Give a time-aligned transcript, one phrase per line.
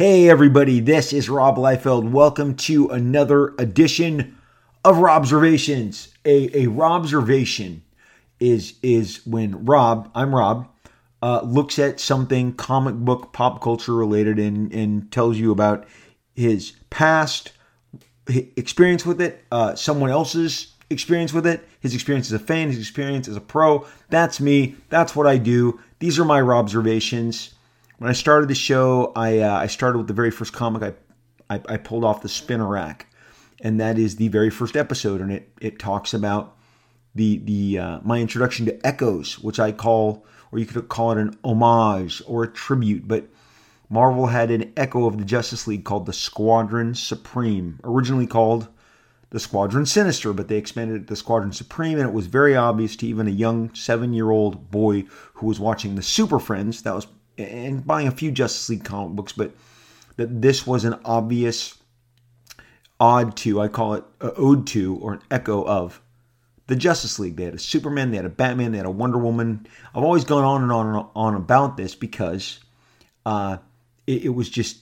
[0.00, 2.10] Hey, everybody, this is Rob Liefeld.
[2.10, 4.38] Welcome to another edition
[4.82, 6.08] of Robservations.
[6.24, 7.82] A, a Robservation
[8.38, 10.66] is, is when Rob, I'm Rob,
[11.22, 15.86] uh, looks at something comic book, pop culture related and, and tells you about
[16.34, 17.52] his past
[18.26, 22.78] experience with it, uh, someone else's experience with it, his experience as a fan, his
[22.78, 23.86] experience as a pro.
[24.08, 24.76] That's me.
[24.88, 25.78] That's what I do.
[25.98, 27.52] These are my Robservations
[28.00, 31.54] when I started the show, I uh, I started with the very first comic I,
[31.54, 33.06] I, I pulled off the spinner rack,
[33.60, 36.56] and that is the very first episode, and it it talks about
[37.14, 41.18] the the uh, my introduction to Echoes, which I call, or you could call it
[41.18, 43.28] an homage or a tribute, but.
[43.92, 48.68] Marvel had an echo of the Justice League called the Squadron Supreme, originally called
[49.30, 52.94] the Squadron Sinister, but they expanded it to Squadron Supreme, and it was very obvious
[52.94, 56.94] to even a young seven year old boy who was watching the Super Friends, that
[56.94, 57.08] was
[57.38, 59.52] and buying a few Justice League comic books, but
[60.16, 61.78] that this was an obvious
[62.98, 66.00] odd to, I call it an ode to or an echo of
[66.66, 67.36] the Justice League.
[67.36, 69.66] They had a Superman, they had a Batman, they had a Wonder Woman.
[69.94, 72.60] I've always gone on and on and on about this because
[73.26, 73.56] uh,
[74.06, 74.80] it, it, was just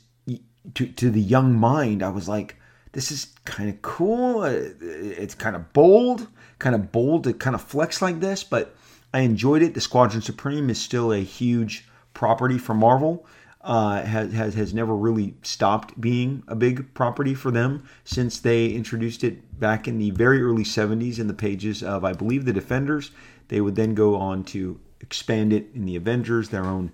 [0.75, 2.57] to, to the young mind, I was like,
[2.93, 4.43] this is kind of cool.
[4.45, 6.27] It's kind of bold,
[6.59, 8.75] kind of bold to kind of flex like this, but
[9.15, 9.75] I enjoyed it.
[9.75, 11.89] The Squadron Supreme is still a huge
[12.19, 13.25] property for Marvel.
[13.61, 18.69] Uh, has, has has never really stopped being a big property for them since they
[18.69, 22.53] introduced it back in the very early 70s in the pages of I believe the
[22.53, 23.11] Defenders.
[23.49, 26.93] They would then go on to expand it in the Avengers, their own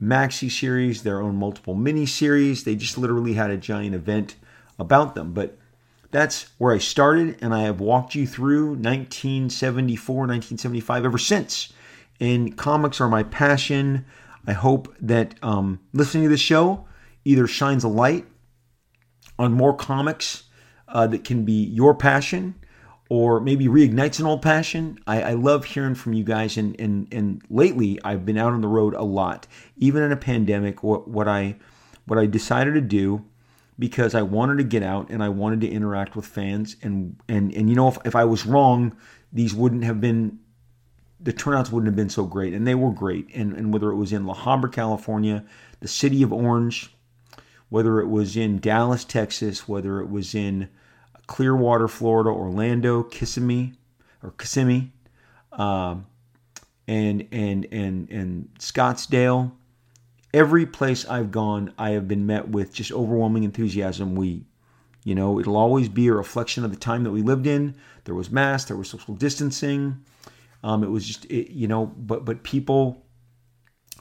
[0.00, 2.62] maxi series, their own multiple mini series.
[2.64, 4.36] They just literally had a giant event
[4.78, 5.32] about them.
[5.32, 5.56] But
[6.10, 11.72] that's where I started, and I have walked you through 1974, 1975 ever since.
[12.20, 14.04] And comics are my passion.
[14.46, 16.86] I hope that um, listening to this show
[17.24, 18.26] either shines a light
[19.38, 20.44] on more comics
[20.88, 22.54] uh, that can be your passion
[23.10, 24.98] or maybe reignites an old passion.
[25.06, 28.60] I, I love hearing from you guys, and, and, and lately I've been out on
[28.60, 29.46] the road a lot,
[29.76, 30.82] even in a pandemic.
[30.82, 31.56] What, what I
[32.06, 33.24] what I decided to do
[33.78, 37.54] because I wanted to get out and I wanted to interact with fans, and and
[37.54, 38.96] and you know if, if I was wrong,
[39.32, 40.38] these wouldn't have been
[41.24, 43.34] the turnouts wouldn't have been so great, and they were great.
[43.34, 45.44] And, and whether it was in La Habra, California,
[45.80, 46.94] the city of Orange,
[47.70, 50.68] whether it was in Dallas, Texas, whether it was in
[51.26, 53.72] Clearwater, Florida, Orlando, Kissimmee,
[54.22, 54.92] or Kissimmee,
[55.52, 56.06] um,
[56.86, 59.52] and and and and Scottsdale,
[60.34, 64.14] every place I've gone, I have been met with just overwhelming enthusiasm.
[64.14, 64.44] We,
[65.04, 67.74] you know, it'll always be a reflection of the time that we lived in.
[68.04, 70.04] There was mass, there was social distancing.
[70.64, 73.04] Um, it was just, it, you know, but but people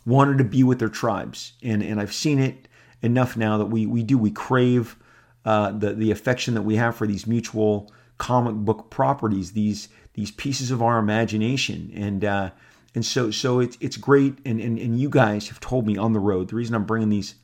[0.05, 2.69] wanted to be with their tribes, and and I've seen it
[3.01, 4.95] enough now that we we do we crave
[5.43, 10.31] uh, the the affection that we have for these mutual comic book properties, these these
[10.31, 12.51] pieces of our imagination, and uh,
[12.95, 16.13] and so so it's it's great, and, and and you guys have told me on
[16.13, 16.47] the road.
[16.47, 17.35] The reason I'm bringing these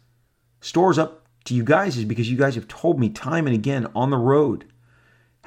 [0.62, 3.88] stores up to you guys is because you guys have told me time and again
[3.94, 4.64] on the road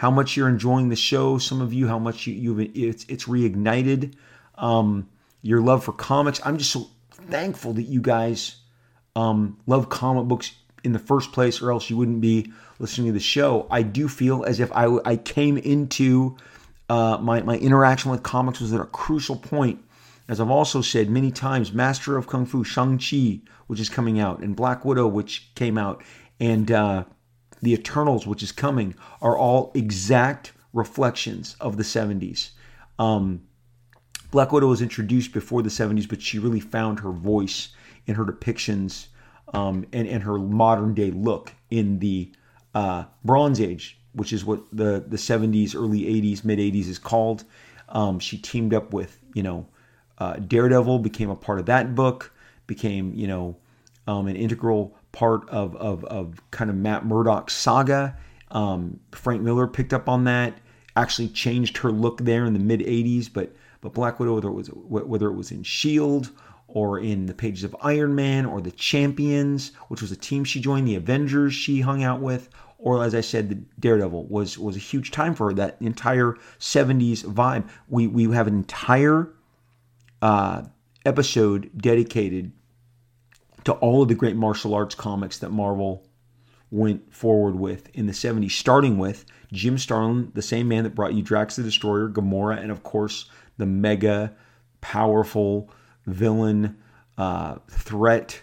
[0.02, 1.38] how much you're enjoying the show.
[1.38, 4.14] Some of you, how much you, you've it's it's reignited
[4.58, 5.08] um,
[5.42, 6.40] your love for comics.
[6.44, 6.88] I'm just so
[7.30, 8.56] thankful that you guys
[9.14, 13.12] um, love comic books in the first place, or else you wouldn't be listening to
[13.12, 13.68] the show.
[13.70, 16.36] I do feel as if I, I came into
[16.88, 19.84] uh, my my interaction with comics was at a crucial point.
[20.28, 24.18] As I've also said many times, Master of Kung Fu Shang Chi, which is coming
[24.18, 26.02] out, and Black Widow, which came out,
[26.40, 27.04] and uh,
[27.62, 32.50] the Eternals, which is coming, are all exact reflections of the 70s.
[32.98, 33.42] Um,
[34.30, 37.68] Black Widow was introduced before the 70s, but she really found her voice
[38.06, 39.06] in her depictions
[39.52, 42.32] um, and, and her modern day look in the
[42.74, 47.44] uh, Bronze Age, which is what the, the 70s, early 80s, mid 80s is called.
[47.90, 49.66] Um, she teamed up with, you know,
[50.18, 52.32] uh, Daredevil, became a part of that book,
[52.66, 53.56] became, you know,
[54.06, 58.16] um, an integral part of, of, of kind of Matt Murdock's saga.
[58.50, 60.54] Um, Frank Miller picked up on that,
[60.96, 64.54] actually changed her look there in the mid 80s, but but Black Widow, whether it
[64.54, 66.30] was whether it was in Shield
[66.68, 70.60] or in the pages of Iron Man or the Champions, which was a team she
[70.60, 72.48] joined, the Avengers she hung out with,
[72.78, 75.54] or as I said, the Daredevil was was a huge time for her.
[75.54, 77.68] That entire 70s vibe.
[77.88, 79.32] We we have an entire
[80.22, 80.62] uh,
[81.04, 82.52] episode dedicated
[83.64, 86.06] to all of the great martial arts comics that Marvel
[86.70, 91.12] went forward with in the 70s, starting with Jim Starlin, the same man that brought
[91.14, 93.26] you Drax the Destroyer, Gamora, and of course
[93.58, 94.34] the mega
[94.80, 95.70] powerful
[96.06, 96.76] villain,
[97.18, 98.40] uh, threat,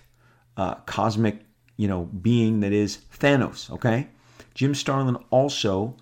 [0.58, 1.44] uh, cosmic
[1.80, 3.72] you know, being that is Thanos.
[3.72, 4.10] Okay,
[4.54, 5.96] Jim Starlin also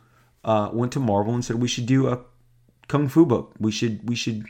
[0.44, 2.20] uh, went to Marvel and said we should do a
[2.88, 3.54] kung fu book.
[3.60, 4.46] We should we should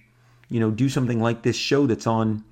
[0.47, 2.45] you know do something like this show that's on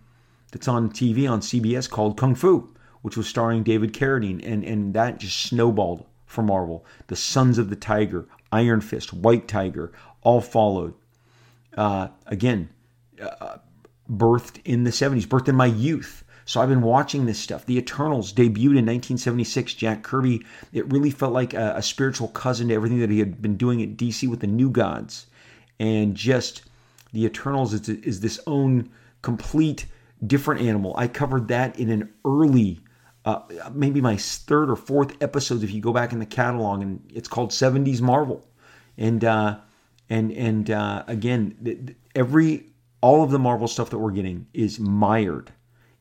[0.56, 4.94] that's on TV on CBS called Kung Fu, which was starring David Carradine, and and
[4.94, 6.86] that just snowballed for Marvel.
[7.08, 9.92] The Sons of the Tiger, Iron Fist, White Tiger,
[10.22, 10.94] all followed.
[11.76, 12.70] Uh, again,
[13.22, 13.58] uh,
[14.10, 16.24] birthed in the 70s, birthed in my youth.
[16.46, 17.66] So I've been watching this stuff.
[17.66, 19.74] The Eternals debuted in 1976.
[19.74, 20.46] Jack Kirby.
[20.72, 23.84] It really felt like a, a spiritual cousin to everything that he had been doing
[23.84, 25.26] at DC with the New Gods,
[25.82, 26.62] and just
[27.12, 28.90] the Eternals is, is this own
[29.22, 29.88] complete
[30.28, 30.94] different animal.
[30.98, 32.80] I covered that in an early,
[33.26, 33.42] uh,
[33.74, 37.28] maybe my third or fourth episode if you go back in the catalog, and it's
[37.28, 38.48] called 70s Marvel,
[38.98, 39.60] and uh,
[40.10, 42.68] and and uh, again, every
[43.02, 45.52] all of the Marvel stuff that we're getting is mired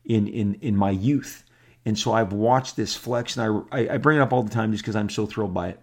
[0.03, 1.43] in in in my youth.
[1.87, 4.71] And so I've watched this flex, and I, I bring it up all the time
[4.71, 5.79] just because I'm so thrilled by it.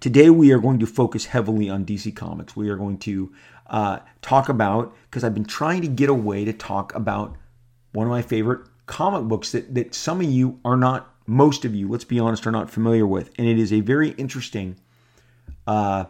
[0.00, 2.56] Today we are going to focus heavily on DC Comics.
[2.56, 3.32] We are going to
[3.66, 7.36] uh, talk about because I've been trying to get a way to talk about
[7.92, 11.74] one of my favorite comic books that that some of you are not, most of
[11.74, 14.76] you, let's be honest, are not familiar with, and it is a very interesting
[15.66, 16.04] uh,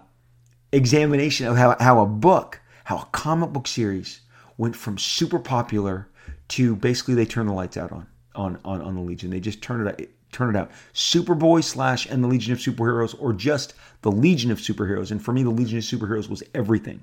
[0.72, 4.20] examination of how how a book, how a comic book series
[4.56, 6.08] went from super popular
[6.48, 9.30] to basically they turn the lights out on on on, on the Legion.
[9.30, 10.70] They just turn it turn it out.
[10.92, 15.10] Superboy slash and the Legion of Superheroes, or just the Legion of Superheroes.
[15.10, 17.02] And for me, the Legion of Superheroes was everything,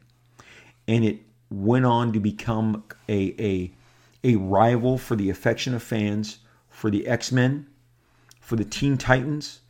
[0.88, 1.20] and it
[1.50, 3.72] went on to become a a
[4.24, 6.40] a rival for the affection of fans
[6.70, 7.68] for the X Men,
[8.40, 9.62] for the Teen Titans,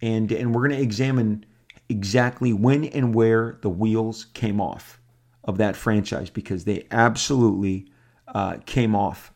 [0.00, 1.44] and and we're going to examine
[1.88, 5.00] exactly when and where the wheels came off
[5.44, 7.86] of that franchise because they absolutely
[8.28, 9.32] uh, came off,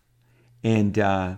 [0.62, 1.36] and uh,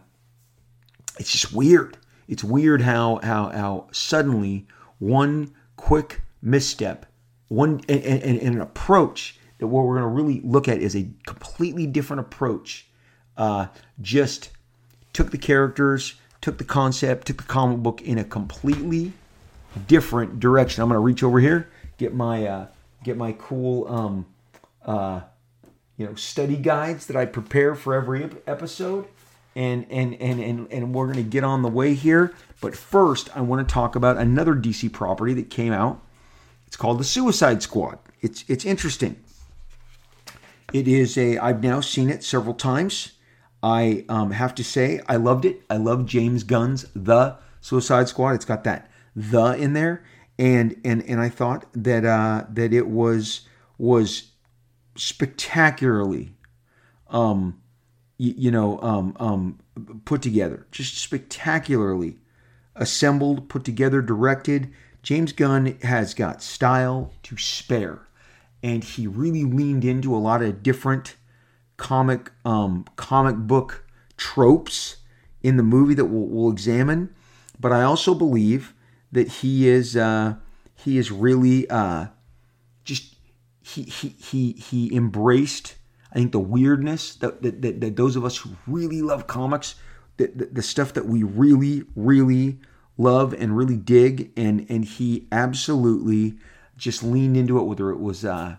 [1.18, 1.96] it's just weird.
[2.26, 4.66] It's weird how how how suddenly
[4.98, 7.06] one quick misstep,
[7.48, 10.96] one and, and, and an approach that what we're going to really look at is
[10.96, 12.86] a completely different approach.
[13.36, 13.66] Uh,
[14.00, 14.50] just
[15.12, 19.12] took the characters, took the concept, took the comic book in a completely
[19.86, 20.82] different direction.
[20.82, 21.68] I'm going to reach over here,
[21.98, 22.66] get my uh,
[23.04, 24.26] get my cool um,
[24.84, 25.20] uh,
[25.96, 29.06] you know study guides that I prepare for every episode,
[29.54, 32.34] and and and and and we're going to get on the way here.
[32.60, 36.00] But first, I want to talk about another DC property that came out.
[36.66, 37.98] It's called the Suicide Squad.
[38.20, 39.16] It's it's interesting.
[40.72, 41.38] It is a.
[41.38, 43.12] I've now seen it several times.
[43.62, 45.62] I um, have to say I loved it.
[45.68, 48.34] I love James Gunn's The Suicide Squad.
[48.34, 50.04] It's got that the in there,
[50.38, 53.42] and and and I thought that uh, that it was
[53.78, 54.30] was
[54.96, 56.34] spectacularly,
[57.08, 57.60] um,
[58.16, 59.58] you, you know, um, um,
[60.04, 62.18] put together, just spectacularly
[62.76, 64.72] assembled, put together, directed.
[65.02, 68.07] James Gunn has got style to spare,
[68.62, 71.16] and he really leaned into a lot of different
[71.76, 73.84] comic um, comic book
[74.16, 74.96] tropes
[75.42, 77.14] in the movie that we'll, we'll examine.
[77.60, 78.74] But I also believe
[79.12, 80.34] that he is uh,
[80.74, 82.06] he is really uh,
[82.84, 83.14] just
[83.62, 85.76] he he he he embraced
[86.12, 89.74] I think the weirdness that that, that, that those of us who really love comics
[90.16, 92.58] the, the, the stuff that we really really
[92.96, 96.36] love and really dig and and he absolutely
[96.78, 98.56] just leaned into it whether it was uh,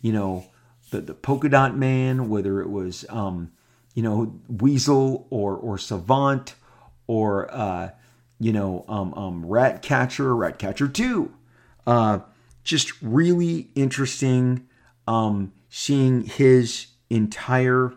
[0.00, 0.46] you know
[0.90, 3.52] the the polka dot man whether it was um,
[3.94, 6.54] you know weasel or or savant
[7.06, 7.90] or uh,
[8.38, 11.32] you know, um, um, Ratcatcher, Ratcatcher 2.
[11.86, 12.18] Uh,
[12.64, 14.66] just really interesting
[15.06, 17.94] um, seeing his entire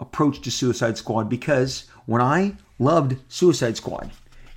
[0.00, 4.10] approach to Suicide Squad because when I loved Suicide Squad,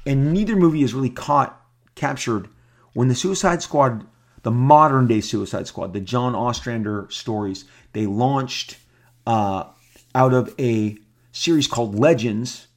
[0.05, 1.63] and neither movie is really caught,
[1.95, 2.49] captured,
[2.93, 4.05] when the Suicide Squad,
[4.43, 8.77] the modern day Suicide Squad, the John Ostrander stories, they launched
[9.25, 9.65] uh,
[10.15, 10.97] out of a
[11.31, 12.67] series called Legends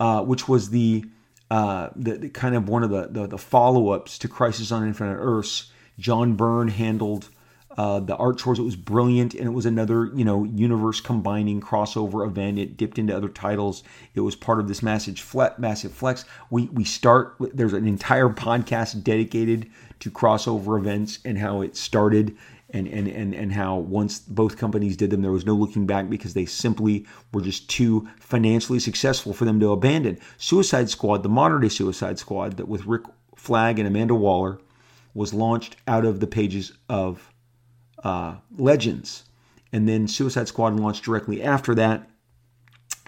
[0.00, 1.04] uh, which was the,
[1.50, 4.88] uh, the, the, kind of one of the, the, the follow ups to Crisis on
[4.88, 5.70] Infinite Earths.
[5.98, 7.28] John Byrne handled
[7.76, 8.58] uh, the art chores.
[8.58, 12.58] It was brilliant, and it was another you know universe combining crossover event.
[12.58, 13.82] It dipped into other titles.
[14.14, 15.58] It was part of this massive flex.
[15.58, 16.24] Massive flex.
[16.50, 17.36] We we start.
[17.38, 22.36] There's an entire podcast dedicated to crossover events and how it started
[22.72, 26.08] and, and, and, and how once both companies did them, there was no looking back
[26.08, 30.18] because they simply were just too financially successful for them to abandon.
[30.38, 33.02] Suicide Squad, the modern day Suicide Squad, that with Rick
[33.34, 34.60] Flag and Amanda Waller,
[35.14, 37.29] was launched out of the pages of
[38.04, 39.24] uh, Legends.
[39.72, 42.08] And then Suicide Squad launched directly after that.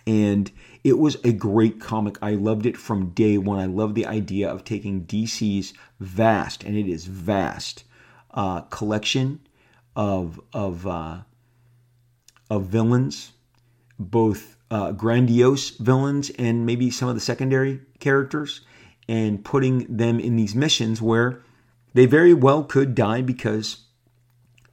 [0.07, 0.51] And
[0.85, 2.19] it was a great comic.
[2.21, 3.59] I loved it from day one.
[3.59, 7.85] I love the idea of taking DC's vast, and it is vast,
[8.33, 9.41] uh, collection
[9.95, 11.19] of of uh,
[12.51, 13.33] of villains,
[13.99, 18.63] both uh, grandiose villains and maybe some of the secondary characters,
[19.07, 21.43] and putting them in these missions where
[21.95, 23.82] they very well could die because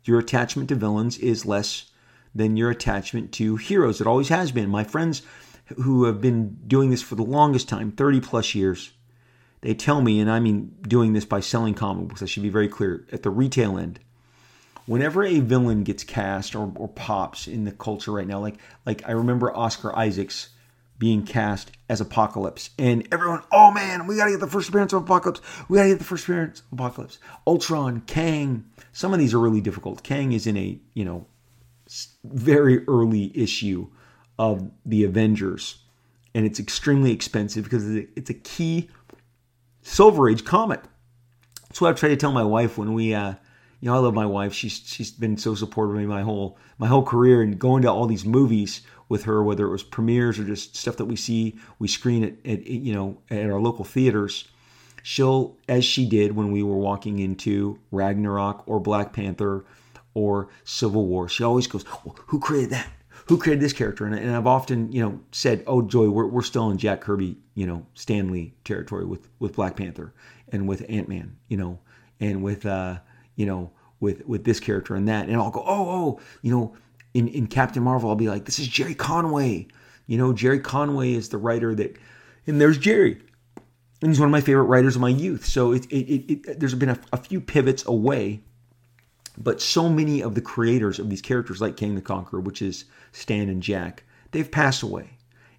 [0.03, 1.91] your attachment to villains is less
[2.33, 4.01] than your attachment to heroes.
[4.01, 4.69] It always has been.
[4.69, 5.21] My friends
[5.83, 8.91] who have been doing this for the longest time 30 plus years
[9.61, 12.49] they tell me, and I mean doing this by selling comic books, I should be
[12.49, 13.99] very clear, at the retail end,
[14.85, 19.07] whenever a villain gets cast or, or pops in the culture right now, like like
[19.07, 20.49] I remember Oscar Isaacs
[20.97, 25.03] being cast as Apocalypse, and everyone, oh man, we gotta get the first appearance of
[25.03, 25.41] Apocalypse.
[25.67, 27.19] We gotta get the first appearance of Apocalypse.
[27.45, 28.68] Ultron, Kang.
[28.91, 30.03] Some of these are really difficult.
[30.03, 31.25] Kang is in a you know
[32.23, 33.87] very early issue
[34.37, 35.83] of the Avengers,
[36.33, 38.89] and it's extremely expensive because it's a key
[39.81, 40.81] Silver Age comic.
[41.67, 43.33] That's what I've tried to tell my wife when we, uh,
[43.79, 44.53] you know, I love my wife.
[44.53, 47.91] She's she's been so supportive of me my whole my whole career, and going to
[47.91, 51.57] all these movies with her, whether it was premieres or just stuff that we see,
[51.79, 54.47] we screen at, at you know at our local theaters.
[55.09, 59.65] She'll, as she did when we were walking into Ragnarok or Black Panther
[60.13, 62.91] or Civil War, she always goes, well, "Who created that?
[63.25, 66.43] Who created this character?" And, and I've often, you know, said, "Oh, Joy, we're, we're
[66.43, 70.13] still in Jack Kirby, you know, Stan Lee territory with with Black Panther
[70.49, 71.79] and with Ant Man, you know,
[72.19, 72.99] and with uh,
[73.35, 76.75] you know, with with this character and that." And I'll go, "Oh, oh, you know."
[77.15, 79.67] in, in Captain Marvel, I'll be like, this is Gerry Conway.
[80.05, 81.97] You know, Gerry Conway is the writer that,
[82.45, 83.23] and there's Gerry.
[84.01, 85.45] And he's one of my favorite writers of my youth.
[85.45, 88.41] So it, it, it, there's been a, a, few pivots away,
[89.37, 92.85] but so many of the creators of these characters, like Kang the Conqueror, which is
[93.11, 95.09] Stan and Jack, they've passed away.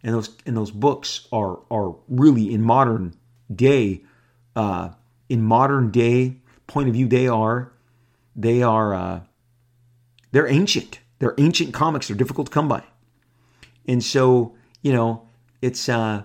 [0.03, 3.15] And those and those books are are really in modern
[3.55, 4.03] day,
[4.57, 4.91] uh,
[5.29, 7.71] in modern day point of view, they are
[8.35, 9.21] they are uh,
[10.33, 12.09] they're ancient they're ancient comics.
[12.09, 12.83] They're difficult to come by.
[13.87, 15.29] And so, you know,
[15.63, 16.25] it's, uh,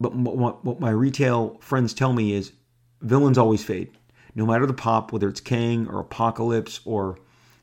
[0.00, 2.52] but what, my retail friends tell me is
[3.00, 3.90] villains always fade.
[4.34, 7.18] No matter the pop, whether it's Kang or Apocalypse or,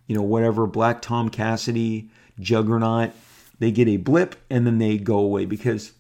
[0.08, 3.12] you know, whatever, Black Tom Cassidy, Juggernaut,
[3.60, 5.94] they get a blip and then they go away because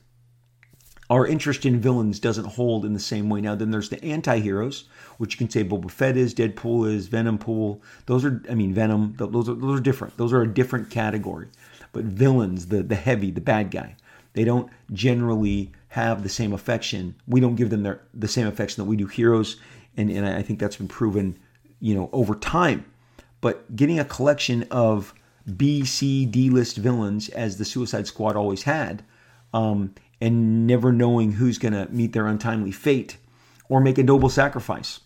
[1.10, 3.39] our interest in villains doesn't hold in the same way.
[3.39, 4.86] Now, then there's the anti heroes,
[5.18, 7.82] which you can say Boba Fett is, Deadpool is, Venom Pool.
[8.08, 9.13] Those are, I mean, Venom.
[9.18, 10.18] Those are those are different.
[10.18, 11.48] Those are a different category.
[11.94, 13.96] But villains, the the heavy, the bad guy,
[14.34, 17.16] they don't generally have the same affection.
[17.25, 19.56] We don't give them their the same affection that we do heroes,
[19.96, 21.40] and and I think that's been proven,
[21.80, 22.86] you know, over time.
[23.40, 25.14] But getting a collection of
[25.56, 29.06] B, C, D list villains, as the Suicide Squad always had,
[29.54, 33.16] um, and never knowing who's going to meet their untimely fate
[33.70, 35.00] or make a noble sacrifice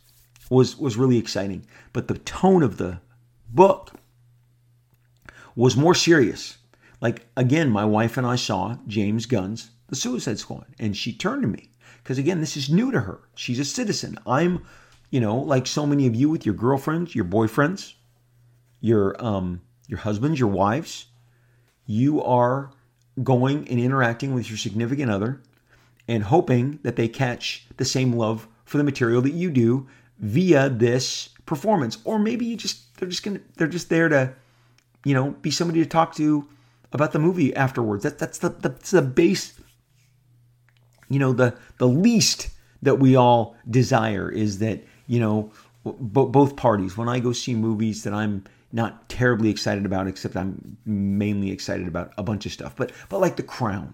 [0.50, 1.67] was was really exciting.
[1.93, 3.00] But the tone of the
[3.51, 3.93] book
[5.55, 6.58] was more serious.
[7.00, 11.41] Like again, my wife and I saw James Gunn's The Suicide Squad, and she turned
[11.41, 11.69] to me
[12.03, 13.19] because again, this is new to her.
[13.36, 14.17] She's a citizen.
[14.25, 14.63] I'm,
[15.10, 17.93] you know, like so many of you with your girlfriends, your boyfriends,
[18.81, 21.08] your um, your husbands, your wives.
[21.86, 22.72] You are
[23.24, 25.41] going and interacting with your significant other
[26.08, 29.88] and hoping that they catch the same love for the material that you do
[30.19, 34.34] via this performance or maybe you just they're just gonna they're just there to
[35.03, 36.48] you know be somebody to talk to
[36.91, 39.58] about the movie afterwards that that's the that's the base
[41.09, 42.49] you know the the least
[42.81, 45.51] that we all desire is that you know
[45.83, 50.77] both parties when i go see movies that i'm not terribly excited about except i'm
[50.85, 53.93] mainly excited about a bunch of stuff but but like the crown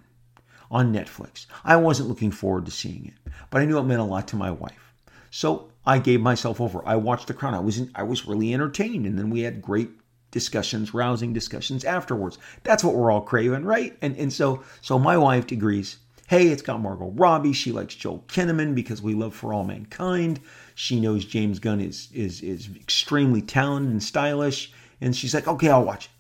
[0.72, 4.04] on netflix i wasn't looking forward to seeing it but i knew it meant a
[4.04, 4.94] lot to my wife
[5.36, 6.82] so I gave myself over.
[6.86, 7.54] I watched The Crown.
[7.54, 9.90] I was in, I was really entertained, and then we had great
[10.32, 12.38] discussions, rousing discussions afterwards.
[12.64, 13.98] That's what we're all craving, right?
[14.02, 15.98] And and so so my wife agrees.
[16.28, 17.54] Hey, it's got Margot Robbie.
[17.54, 20.40] She likes Joel Kinnaman because we love For All Mankind.
[20.74, 25.70] She knows James Gunn is is is extremely talented and stylish, and she's like, okay,
[25.70, 26.12] I'll watch it.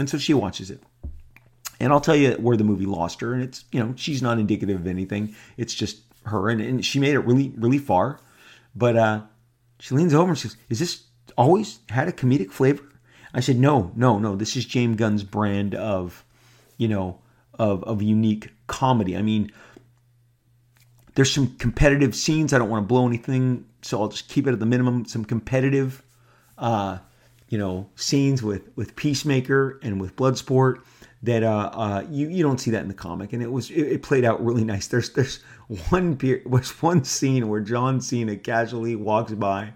[0.00, 0.82] And so she watches it.
[1.78, 4.38] And I'll tell you where the movie lost her, and it's you know she's not
[4.38, 5.34] indicative of anything.
[5.56, 8.20] It's just her, and, and she made it really really far.
[8.74, 9.22] But uh,
[9.78, 11.04] she leans over and says, Is this
[11.36, 12.82] always had a comedic flavor?
[13.32, 14.36] I said, No, no, no.
[14.36, 16.24] This is James Gunn's brand of,
[16.76, 17.20] you know,
[17.58, 19.16] of, of unique comedy.
[19.16, 19.52] I mean,
[21.14, 22.52] there's some competitive scenes.
[22.52, 25.04] I don't want to blow anything, so I'll just keep it at the minimum.
[25.04, 26.02] Some competitive,
[26.58, 26.98] uh,
[27.48, 30.82] you know, scenes with with Peacemaker and with Bloodsport
[31.22, 33.82] that uh, uh, you you don't see that in the comic, and it was it,
[33.82, 34.88] it played out really nice.
[34.88, 35.42] There's there's
[35.88, 39.72] one was one scene where John Cena casually walks by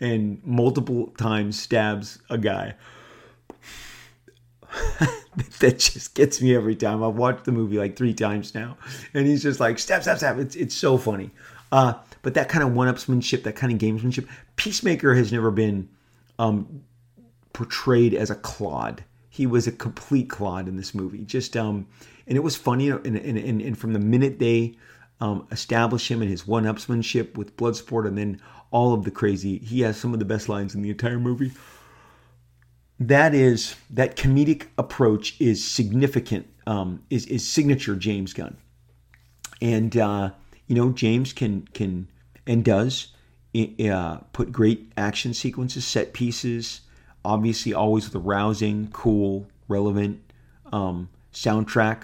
[0.00, 2.74] and multiple times stabs a guy.
[5.60, 7.02] that just gets me every time.
[7.02, 8.76] I've watched the movie like three times now,
[9.12, 10.38] and he's just like stab, stab, stab.
[10.38, 11.30] It's it's so funny.
[11.72, 15.88] Uh, but that kind of one-upsmanship, that kind of gamesmanship, Peacemaker has never been
[16.38, 16.84] um,
[17.52, 19.04] portrayed as a clod.
[19.28, 21.24] He was a complete clod in this movie.
[21.24, 21.86] Just um,
[22.26, 22.90] and it was funny.
[22.90, 24.76] And, and, and, and from the minute they
[25.20, 28.40] um, establish him and his one-upsmanship with Bloodsport, and then
[28.70, 31.52] all of the crazy, he has some of the best lines in the entire movie
[33.00, 38.56] that is that comedic approach is significant um, is is signature James Gunn,
[39.60, 40.30] and uh,
[40.66, 42.08] you know James can can
[42.46, 43.08] and does
[43.88, 46.80] uh, put great action sequences, set pieces,
[47.24, 50.20] obviously always with a rousing, cool, relevant
[50.72, 52.02] um, soundtrack.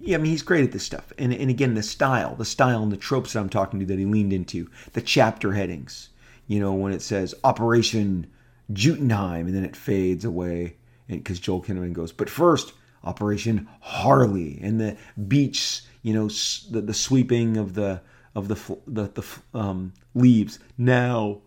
[0.00, 2.82] Yeah, I mean he's great at this stuff, and and again the style, the style
[2.82, 6.08] and the tropes that I'm talking to that he leaned into, the chapter headings.
[6.46, 8.26] You know when it says Operation
[8.72, 10.76] Jotunheim, and then it fades away
[11.08, 12.72] because Joel Kinnaman goes, but first,
[13.04, 14.96] Operation Harley, and the
[15.28, 16.28] beach, you know,
[16.70, 18.00] the, the sweeping of the
[18.34, 20.58] of the the, the um, leaves.
[20.78, 21.40] Now,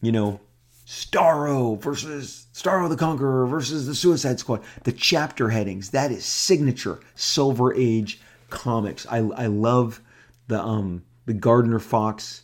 [0.00, 0.40] you know,
[0.86, 4.62] Starro versus Starro the Conqueror versus the Suicide Squad.
[4.84, 8.20] The chapter headings that is signature Silver Age
[8.50, 9.06] comics.
[9.10, 10.00] I I love
[10.46, 12.42] the um the Gardner Fox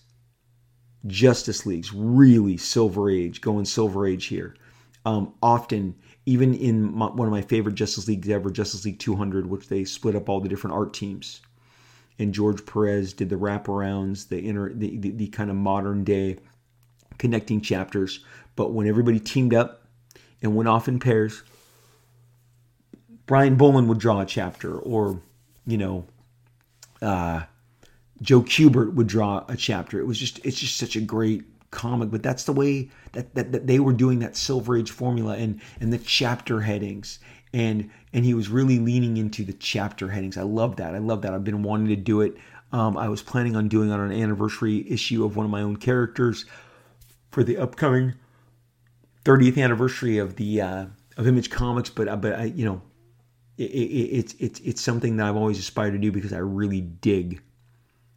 [1.07, 4.55] Justice Leagues, really Silver Age, going Silver Age here.
[5.05, 9.47] Um, often, even in my, one of my favorite Justice Leagues ever, Justice League 200,
[9.47, 11.41] which they split up all the different art teams.
[12.19, 16.39] And George Perez did the wraparounds, the inner, the, the, the kind of modern day
[17.19, 18.21] connecting chapters.
[18.55, 19.87] But when everybody teamed up
[20.41, 21.43] and went off in pairs,
[23.27, 25.21] Brian Bolland would draw a chapter, or
[25.67, 26.05] you know,
[27.01, 27.43] uh,
[28.23, 30.01] Joe Kubert would draw a chapter.
[30.01, 33.53] It was just it's just such a great comic, but that's the way that, that,
[33.53, 37.19] that they were doing that Silver Age formula and and the chapter headings
[37.53, 40.37] and and he was really leaning into the chapter headings.
[40.37, 40.95] I love that.
[40.95, 41.35] I love that.
[41.35, 42.37] I've been wanting to do it.
[42.73, 45.63] Um, I was planning on doing it on an anniversary issue of one of my
[45.63, 46.47] own characters
[47.31, 48.15] for the upcoming
[49.25, 52.83] 30th anniversary of the uh, of Image Comics, but uh, but I, you know,
[53.59, 56.81] it, it, it's it's it's something that I've always aspired to do because I really
[56.81, 57.43] dig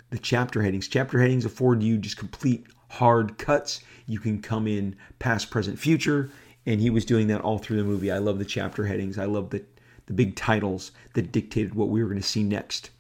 [0.10, 0.88] the chapter headings.
[0.88, 3.82] Chapter headings afford you just complete hard cuts.
[4.06, 6.30] You can come in past, present, future,
[6.65, 8.12] and he was doing that all through the movie.
[8.12, 9.18] I love the chapter headings.
[9.18, 9.63] I love the
[10.08, 12.91] the big titles that dictated what we were going to see next,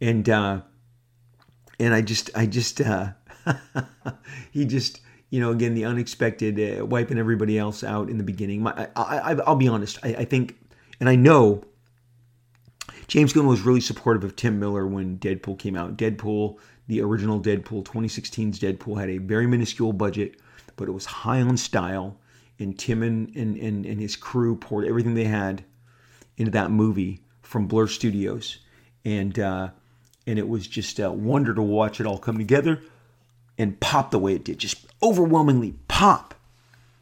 [0.00, 0.60] and uh,
[1.80, 3.12] and I just I just uh,
[4.50, 8.62] he just you know again the unexpected uh, wiping everybody else out in the beginning.
[8.62, 9.98] My, I, I, will be honest.
[10.02, 10.56] I, I think
[11.00, 11.64] and I know
[13.06, 15.96] James Gunn was really supportive of Tim Miller when Deadpool came out.
[15.96, 20.40] Deadpool, the original Deadpool, 2016's Deadpool, had a very minuscule budget,
[20.76, 22.16] but it was high on style.
[22.58, 25.64] And Tim and, and, and, and his crew poured everything they had
[26.36, 28.58] into that movie from Blur Studios.
[29.04, 29.70] And, uh,
[30.26, 32.80] and it was just a wonder to watch it all come together
[33.58, 34.58] and pop the way it did.
[34.58, 36.34] Just overwhelmingly pop,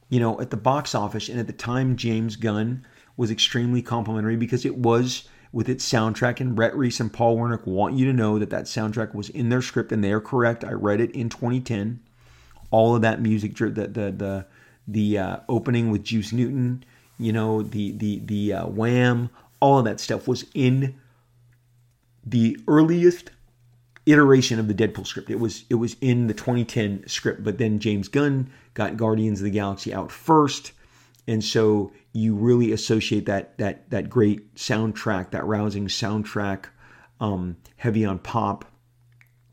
[0.09, 1.29] you know, at the box office.
[1.29, 2.85] And at the time, James Gunn
[3.17, 6.41] was extremely complimentary because it was with its soundtrack.
[6.41, 9.49] And Rhett Reese and Paul Wernick want you to know that that soundtrack was in
[9.49, 10.65] their script, and they are correct.
[10.65, 12.01] I read it in 2010.
[12.71, 14.47] All of that music, the the the
[14.89, 16.85] the uh, opening with Juice Newton,
[17.19, 20.95] you know, the the the uh, Wham, all of that stuff was in
[22.25, 23.31] the earliest
[24.07, 25.31] iteration of the Deadpool script.
[25.31, 29.45] It was it was in the 2010 script, but then James Gunn got Guardians of
[29.45, 30.73] the Galaxy out first,
[31.27, 36.67] and so you really associate that that that great soundtrack, that rousing soundtrack,
[37.21, 38.65] um, heavy on pop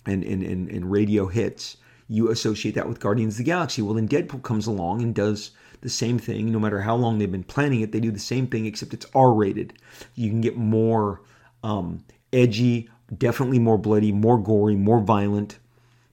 [0.06, 1.78] and, and, and, and radio hits.
[2.08, 3.84] You associate that with Guardians of the Galaxy.
[3.84, 5.52] Well, then Deadpool comes along and does
[5.82, 6.52] the same thing.
[6.52, 9.06] No matter how long they've been planning it, they do the same thing, except it's
[9.14, 9.74] R rated.
[10.16, 11.22] You can get more
[11.64, 12.04] um,
[12.34, 15.60] edgy, definitely more bloody, more gory, more violent.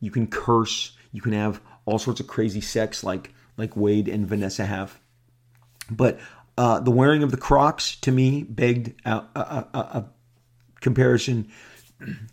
[0.00, 0.92] You can curse.
[1.12, 5.00] You can have all sorts of crazy sex like like Wade and Vanessa have.
[5.90, 6.18] But
[6.58, 10.04] uh, the wearing of the Crocs to me begged a, a, a, a
[10.80, 11.48] comparison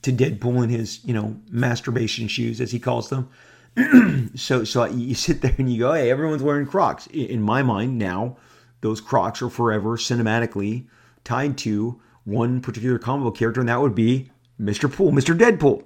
[0.02, 3.30] to Deadpool in his, you know, masturbation shoes, as he calls them.
[4.36, 7.98] so, so you sit there and you go, "Hey, everyone's wearing Crocs." In my mind,
[7.98, 8.38] now
[8.82, 10.88] those Crocs are forever cinematically
[11.24, 14.92] tied to one particular comic book character, and that would be Mr.
[14.92, 15.38] Pool, Mr.
[15.38, 15.84] Deadpool.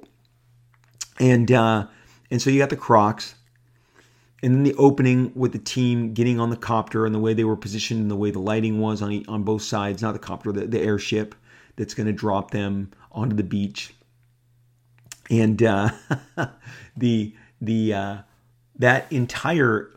[1.19, 1.87] And uh,
[2.29, 3.35] and so you got the Crocs,
[4.43, 7.43] and then the opening with the team getting on the copter and the way they
[7.43, 10.51] were positioned and the way the lighting was on on both sides, not the copter,
[10.51, 11.33] the, the airship
[11.75, 13.93] that's going to drop them onto the beach,
[15.29, 15.89] and uh,
[16.97, 18.17] the the uh,
[18.77, 19.89] that entire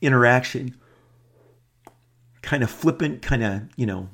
[0.00, 0.74] interaction,
[2.40, 4.08] kind of flippant, kind of you know,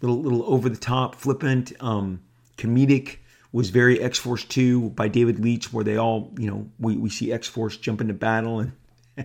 [0.00, 2.20] little little over the top, flippant, um,
[2.56, 3.16] comedic
[3.52, 7.10] was very X Force 2 by David Leitch, where they all, you know, we, we
[7.10, 8.72] see X Force jump into battle and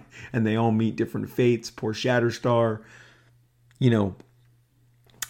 [0.33, 1.69] and they all meet different fates.
[1.69, 2.81] Poor Shatterstar,
[3.79, 4.15] you know,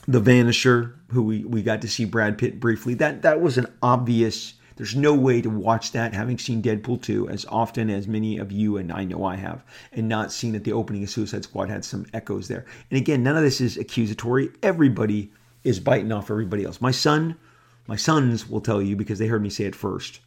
[0.07, 2.93] the Vanisher, who we, we got to see Brad Pitt briefly.
[2.93, 4.53] That that was an obvious.
[4.75, 8.51] There's no way to watch that, having seen Deadpool 2 as often as many of
[8.51, 11.69] you and I know I have, and not seen that the opening of Suicide Squad
[11.69, 12.65] had some echoes there.
[12.89, 14.49] And again, none of this is accusatory.
[14.63, 15.31] Everybody
[15.63, 16.81] is biting off everybody else.
[16.81, 17.37] My son
[17.87, 20.19] my sons will tell you because they heard me say it first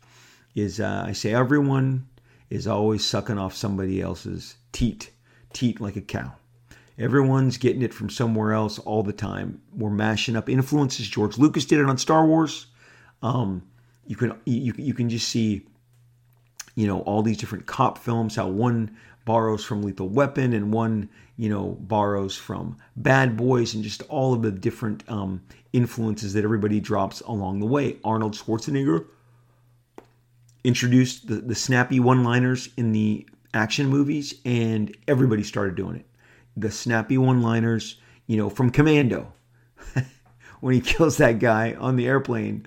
[0.54, 2.08] is uh, I say everyone
[2.50, 5.10] is always sucking off somebody else's teat,
[5.52, 6.32] teat like a cow.
[6.98, 9.60] Everyone's getting it from somewhere else all the time.
[9.74, 11.08] We're mashing up influences.
[11.08, 12.66] George Lucas did it on Star Wars.
[13.22, 13.62] Um,
[14.06, 15.66] you can you, you can just see,
[16.74, 18.36] you know, all these different cop films.
[18.36, 23.84] How one borrows from Lethal Weapon and one, you know, borrows from Bad Boys and
[23.84, 25.42] just all of the different um,
[25.74, 27.98] influences that everybody drops along the way.
[28.02, 29.04] Arnold Schwarzenegger
[30.64, 36.06] introduced the, the snappy one liners in the action movies, and everybody started doing it.
[36.56, 37.96] The snappy one liners,
[38.28, 39.32] you know, from Commando,
[40.60, 42.66] when he kills that guy on the airplane.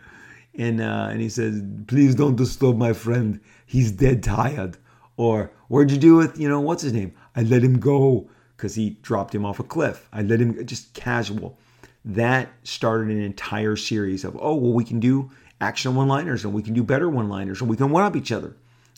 [0.55, 3.39] And, uh, and he says, Please don't disturb my friend.
[3.65, 4.77] He's dead tired.
[5.19, 7.13] Or, Where'd you do with, you know, what's his name?
[7.35, 10.07] I let him go because he dropped him off a cliff.
[10.13, 11.57] I let him just casual
[12.05, 15.29] that started an entire series of, oh, well, we can do
[15.59, 18.15] action one liners and we can do better one liners and we can one up
[18.15, 18.55] each other.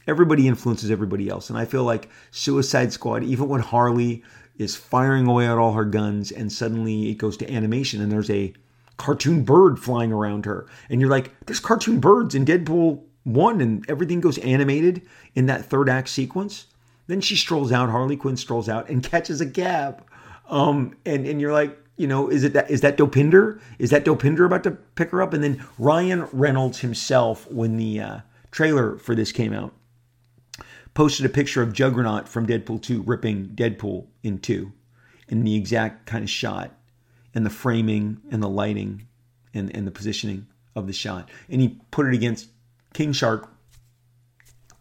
[0.08, 1.50] Everybody influences everybody else.
[1.50, 4.24] And I feel like Suicide Squad, even when Harley
[4.60, 8.30] is firing away at all her guns and suddenly it goes to animation and there's
[8.30, 8.54] a
[8.98, 10.68] cartoon bird flying around her.
[10.90, 15.02] And you're like, there's cartoon birds in Deadpool 1 and everything goes animated
[15.36, 16.68] in that third act sequence.
[17.08, 20.04] Then she strolls out, Harley Quinn strolls out and catches a cab.
[20.50, 23.60] Um, and, and you're like, you know, is it that is that Dopinder?
[23.78, 25.34] Is that Dopinder about to pick her up?
[25.34, 29.74] And then Ryan Reynolds himself, when the uh, trailer for this came out,
[30.94, 34.74] posted a picture of Juggernaut from Deadpool 2 ripping Deadpool in two,
[35.28, 36.72] in the exact kind of shot,
[37.36, 39.08] and the framing and the lighting,
[39.54, 42.50] and and the positioning of the shot, and he put it against
[42.94, 43.50] King Shark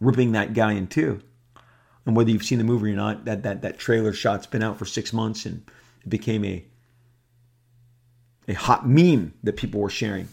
[0.01, 1.21] ripping that guy in two.
[2.07, 4.79] And whether you've seen the movie or not, that that that trailer shot's been out
[4.79, 5.63] for six months and
[6.03, 6.65] it became a
[8.49, 10.29] a hot meme that people were sharing.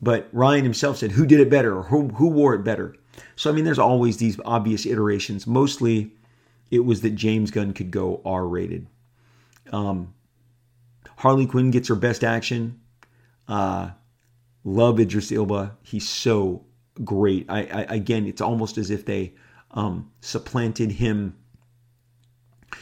[0.00, 2.94] But Ryan himself said, who did it better or who, who wore it better?
[3.36, 5.46] So, I mean, there's always these obvious iterations.
[5.46, 6.12] Mostly
[6.70, 8.86] it was that James Gunn could go R rated.
[9.72, 10.14] Um,
[11.16, 12.80] Harley Quinn gets her best action.
[13.48, 13.90] Uh,
[14.64, 15.76] love Idris Elba.
[15.82, 16.64] He's so
[17.04, 17.46] great.
[17.48, 19.34] I, I again, it's almost as if they
[19.72, 21.36] um, supplanted him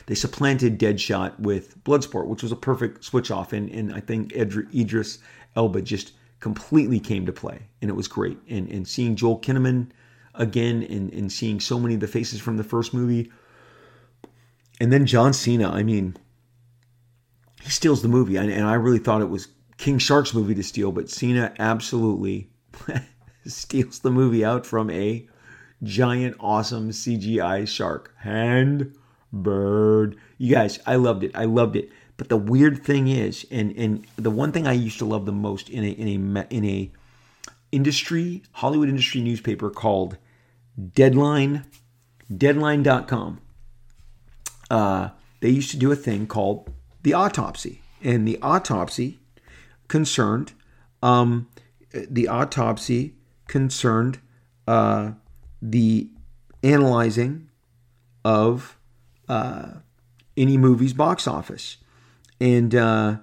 [0.07, 4.33] they supplanted Deadshot with Bloodsport, which was a perfect switch off, and, and I think
[4.35, 5.19] Idris
[5.55, 8.39] Elba just completely came to play, and it was great.
[8.49, 9.91] And, and seeing Joel Kinnaman
[10.35, 13.33] again, and, and seeing so many of the faces from the first movie,
[14.81, 16.17] and then John Cena, I mean,
[17.63, 19.49] he steals the movie, and, and I really thought it was
[19.79, 22.51] King Shark's movie to steal, but Cena absolutely
[23.51, 25.27] steals the movie out from a
[25.83, 28.15] giant, awesome CGI shark.
[28.21, 28.95] Hand
[29.33, 30.17] bird.
[30.39, 31.33] You guys, I loved it.
[31.35, 31.91] I loved it.
[32.17, 35.33] But the weird thing is, and and the one thing I used to love the
[35.33, 36.91] most in a in a in a
[37.73, 40.17] industry Hollywood industry newspaper called
[40.95, 41.67] Deadline,
[42.35, 43.41] Deadline.com.
[44.71, 49.19] Uh, they used to do a thing called the autopsy, and the autopsy
[49.89, 50.53] concerned
[51.03, 51.49] um,
[51.93, 53.15] the autopsy
[53.47, 54.21] concerned
[54.67, 55.13] uh,
[55.63, 56.11] the
[56.63, 57.49] analyzing
[58.25, 58.79] of
[59.29, 59.75] uh,
[60.37, 61.79] any movie's box office.
[62.41, 63.17] And, uh,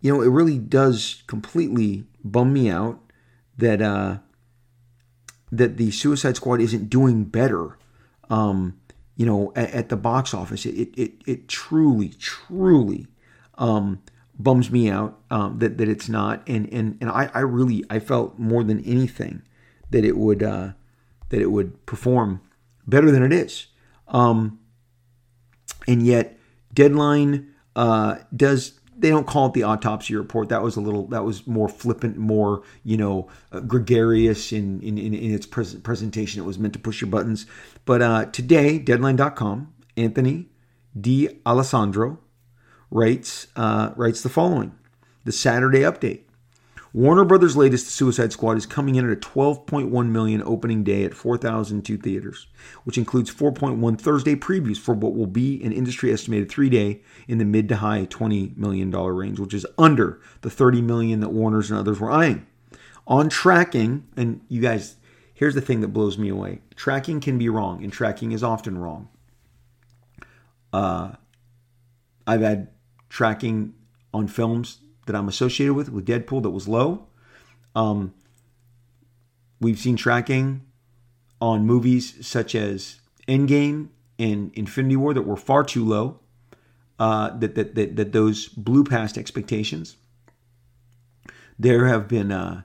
[0.00, 3.00] you know, it really does completely bum me out
[3.58, 4.18] that uh,
[5.50, 7.78] that the Suicide Squad isn't doing better,
[8.30, 8.80] um,
[9.16, 10.64] you know, at, at, the box office.
[10.64, 13.06] It, it, it truly, truly
[13.58, 14.02] um,
[14.38, 16.42] bums me out um, that, that it's not.
[16.48, 19.42] And, and, and I, I really, I felt more than anything
[19.92, 20.72] that it would, uh,
[21.30, 22.40] that it would perform
[22.86, 23.68] better than it is.
[24.08, 24.58] Um,
[25.86, 26.38] and yet
[26.74, 30.48] Deadline uh, does they don't call it the autopsy report.
[30.48, 34.96] That was a little, that was more flippant, more, you know, uh, gregarious in, in,
[34.96, 36.40] in, in its pres- presentation.
[36.40, 37.44] It was meant to push your buttons.
[37.84, 40.50] But uh, today, deadline.com, Anthony
[40.98, 42.18] D'Alessandro
[42.90, 44.72] writes, uh, writes the following
[45.24, 46.20] The Saturday update.
[46.94, 51.14] Warner Brothers' latest Suicide Squad is coming in at a 12.1 million opening day at
[51.14, 52.48] 4,002 theaters,
[52.84, 57.38] which includes 4.1 Thursday previews for what will be an industry estimated three day in
[57.38, 61.30] the mid to high 20 million dollar range, which is under the 30 million that
[61.30, 62.46] Warner's and others were eyeing.
[63.06, 64.96] On tracking, and you guys,
[65.32, 68.76] here's the thing that blows me away: tracking can be wrong, and tracking is often
[68.76, 69.08] wrong.
[70.74, 71.12] Uh,
[72.26, 72.68] I've had
[73.08, 73.72] tracking
[74.12, 77.06] on films that I'm associated with with Deadpool that was low.
[77.74, 78.14] Um,
[79.60, 80.62] we've seen tracking
[81.40, 83.88] on movies such as Endgame
[84.18, 86.20] and Infinity War that were far too low.
[86.98, 89.96] Uh, that, that that that those blew past expectations.
[91.58, 92.62] There have been, uh,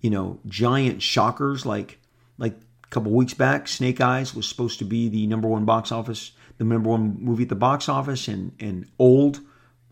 [0.00, 1.98] you know, giant shockers like
[2.36, 2.52] like
[2.84, 3.68] a couple weeks back.
[3.68, 7.44] Snake Eyes was supposed to be the number one box office, the number one movie
[7.44, 9.40] at the box office, and and old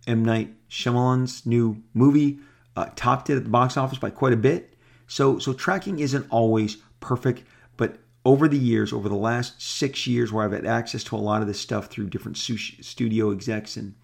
[0.06, 2.38] M Night Shyamalan's new movie
[2.76, 4.74] uh, topped it at the box office by quite a bit.
[5.06, 7.42] So so tracking isn't always perfect,
[7.76, 11.18] but over the years, over the last six years, where I've had access to a
[11.18, 13.94] lot of this stuff through different studio execs, and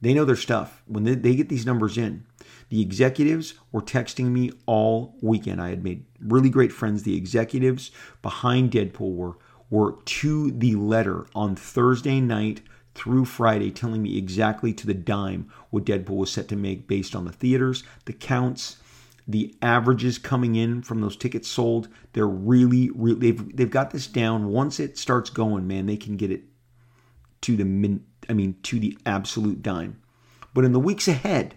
[0.00, 0.82] they know their stuff.
[0.86, 2.24] When they, they get these numbers in,
[2.68, 5.60] the executives were texting me all weekend.
[5.60, 7.02] I had made really great friends.
[7.02, 7.90] The executives
[8.22, 9.36] behind Deadpool were
[9.68, 12.60] were to the letter on Thursday night
[12.94, 17.16] through Friday telling me exactly to the dime what Deadpool was set to make based
[17.16, 18.76] on the theaters, the counts,
[19.26, 21.88] the averages coming in from those tickets sold.
[22.12, 24.48] They're really, really they've they've got this down.
[24.48, 26.42] Once it starts going, man, they can get it
[27.42, 30.00] to the min, I mean to the absolute dime.
[30.54, 31.54] But in the weeks ahead,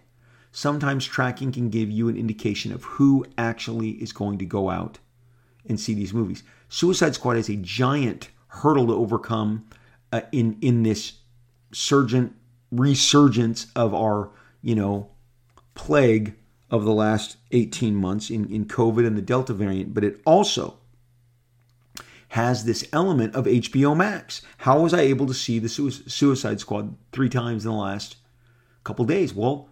[0.52, 5.00] sometimes tracking can give you an indication of who actually is going to go out
[5.68, 6.44] and see these movies.
[6.70, 9.66] Suicide Squad is a giant hurdle to overcome
[10.14, 11.14] uh, in in this
[11.72, 12.36] surgent
[12.72, 14.30] resurgence of our,
[14.62, 15.10] you know,
[15.74, 16.36] plague
[16.70, 20.78] of the last 18 months in, in COVID and the Delta variant, but it also
[22.30, 24.42] has this element of HBO Max.
[24.60, 28.18] How was I able to see the Suicide Squad three times in the last
[28.84, 29.34] couple days?
[29.34, 29.70] Well,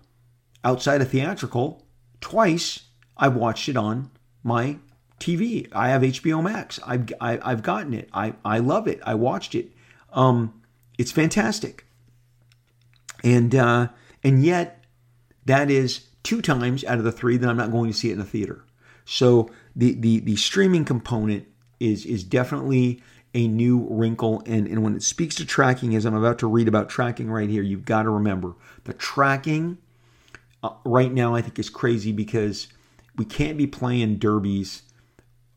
[0.63, 1.85] outside of theatrical,
[2.21, 2.81] twice
[3.17, 4.11] I've watched it on
[4.43, 4.77] my
[5.19, 5.67] TV.
[5.73, 6.79] I have HBO Max.
[6.85, 8.09] I've I, have i have gotten it.
[8.13, 8.99] I I love it.
[9.05, 9.71] I watched it.
[10.11, 10.61] Um,
[10.97, 11.85] it's fantastic.
[13.23, 13.87] And uh,
[14.23, 14.83] and yet
[15.45, 18.13] that is two times out of the three that I'm not going to see it
[18.13, 18.63] in a theater.
[19.05, 21.47] So the the the streaming component
[21.79, 23.01] is is definitely
[23.33, 24.43] a new wrinkle.
[24.45, 27.49] And, and when it speaks to tracking as i'm about to read about tracking right
[27.49, 28.53] here you've got to remember
[28.83, 29.79] the tracking
[30.61, 32.67] uh, right now i think is crazy because
[33.15, 34.83] we can't be playing derbies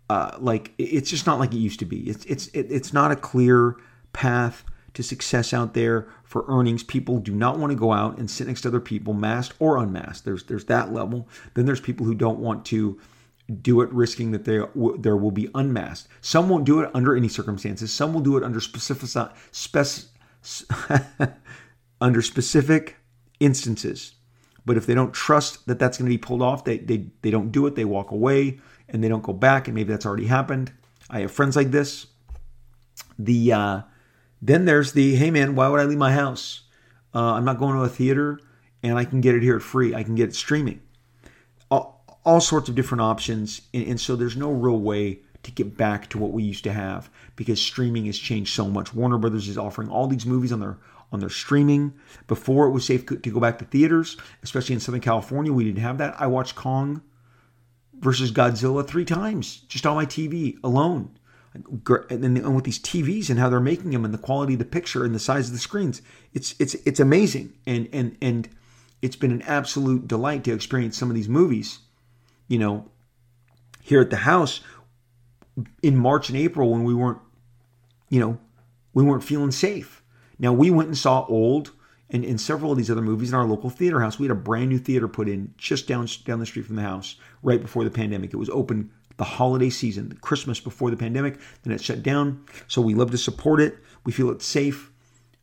[0.09, 2.09] uh, like it's just not like it used to be.
[2.09, 3.77] It's it's it, it's not a clear
[4.13, 4.65] path
[4.97, 6.83] to success out there for earnings.
[6.83, 9.77] People do not want to go out and sit next to other people, masked or
[9.77, 10.25] unmasked.
[10.25, 11.29] There's there's that level.
[11.55, 12.99] Then there's people who don't want to
[13.61, 16.09] do it risking that there there will be unmasked.
[16.23, 17.93] Some won't do it under any circumstances.
[17.93, 19.11] Some will do it under specific
[19.53, 19.87] spec,
[22.01, 22.97] under specific
[23.39, 24.15] instances.
[24.65, 27.31] But if they don't trust that that's going to be pulled off, they, they they
[27.31, 27.75] don't do it.
[27.75, 29.69] They walk away and they don't go back.
[29.69, 30.73] And maybe that's already happened.
[31.11, 32.07] I have friends like this.
[33.19, 33.83] The uh,
[34.41, 36.63] then there's the hey man, why would I leave my house?
[37.15, 38.41] Uh, I'm not going to a theater
[38.83, 39.95] and I can get it here free.
[39.95, 40.81] I can get it streaming.
[41.71, 43.63] All, all sorts of different options.
[43.73, 46.73] And, and, so there's no real way to get back to what we used to
[46.73, 48.93] have because streaming has changed so much.
[48.95, 50.79] Warner Brothers is offering all these movies on their
[51.13, 51.95] on their streaming.
[52.27, 55.83] Before it was safe to go back to theaters, especially in Southern California, we didn't
[55.83, 56.21] have that.
[56.21, 57.01] I watched Kong
[57.95, 61.17] versus Godzilla three times just on my TV alone
[62.11, 65.05] and, with these TVs and how they're making them and the quality of the picture
[65.05, 66.03] and the size of the screens,
[66.35, 67.53] it's it's it's amazing.
[67.67, 68.49] And and and
[69.03, 71.81] it's been an absolute delight to experience some of these movies.
[72.49, 72.91] You know,
[73.83, 74.61] here at the house
[75.83, 77.21] in March and April when we weren't,
[78.09, 78.39] you know,
[78.95, 80.03] we weren't feeling safe.
[80.39, 81.73] Now we went and saw Old
[82.11, 84.19] and, and several of these other movies in our local theater house.
[84.19, 86.83] We had a brand new theater put in just down down the street from the
[86.83, 88.33] house right before the pandemic.
[88.33, 91.39] It was open the holiday season, Christmas before the pandemic.
[91.63, 92.45] Then it shut down.
[92.69, 93.79] So we love to support it.
[94.05, 94.91] We feel it's safe,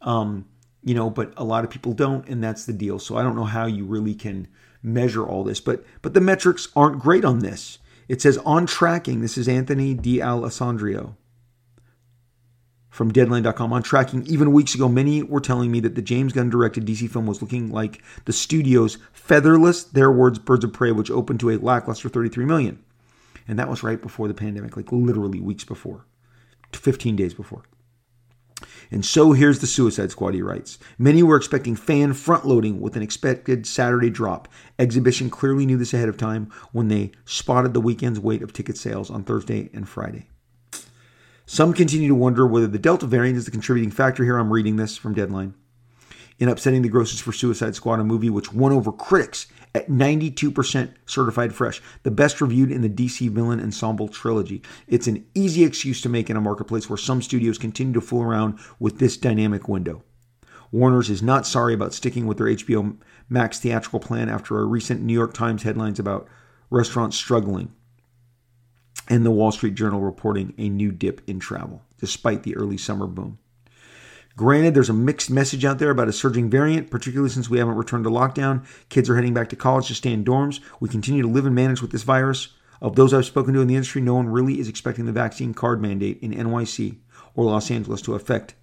[0.02, 0.46] um,
[0.84, 3.00] you know, but a lot of people don't, and that's the deal.
[3.00, 4.48] So I don't know how you really can
[4.82, 7.80] measure all this, but but the metrics aren't great on this.
[8.08, 9.22] It says on tracking.
[9.22, 11.16] This is Anthony D'Alessandro
[12.90, 13.74] from Deadline.com.
[13.74, 17.10] On tracking, even weeks ago, many were telling me that the James Gunn directed DC
[17.10, 21.50] film was looking like the studio's Featherless, their words, Birds of Prey, which opened to
[21.50, 22.83] a lackluster 33 million.
[23.48, 26.06] And that was right before the pandemic, like literally weeks before,
[26.72, 27.64] 15 days before.
[28.92, 30.78] And so here's the Suicide Squad, he writes.
[30.98, 34.48] Many were expecting fan front loading with an expected Saturday drop.
[34.78, 38.78] Exhibition clearly knew this ahead of time when they spotted the weekend's weight of ticket
[38.78, 40.28] sales on Thursday and Friday.
[41.46, 44.38] Some continue to wonder whether the Delta variant is the contributing factor here.
[44.38, 45.56] I'm reading this from Deadline.
[46.40, 50.94] In upsetting the grosses for Suicide Squad, a movie which won over critics at 92%
[51.06, 54.62] certified fresh, the best reviewed in the DC villain ensemble trilogy.
[54.88, 58.24] It's an easy excuse to make in a marketplace where some studios continue to fool
[58.24, 60.04] around with this dynamic window.
[60.72, 62.98] Warner's is not sorry about sticking with their HBO
[63.30, 66.28] Max theatrical plan after a recent New York Times headlines about
[66.70, 67.72] restaurants struggling
[69.08, 73.06] and the Wall Street Journal reporting a new dip in travel, despite the early summer
[73.06, 73.38] boom.
[74.36, 77.76] Granted, there's a mixed message out there about a surging variant, particularly since we haven't
[77.76, 78.66] returned to lockdown.
[78.90, 80.60] Kids are heading back to college to stay in dorms.
[80.80, 82.50] We continue to live and manage with this virus.
[82.82, 85.54] Of those I've spoken to in the industry, no one really is expecting the vaccine
[85.54, 86.98] card mandate in NYC
[87.36, 88.56] or Los Angeles to affect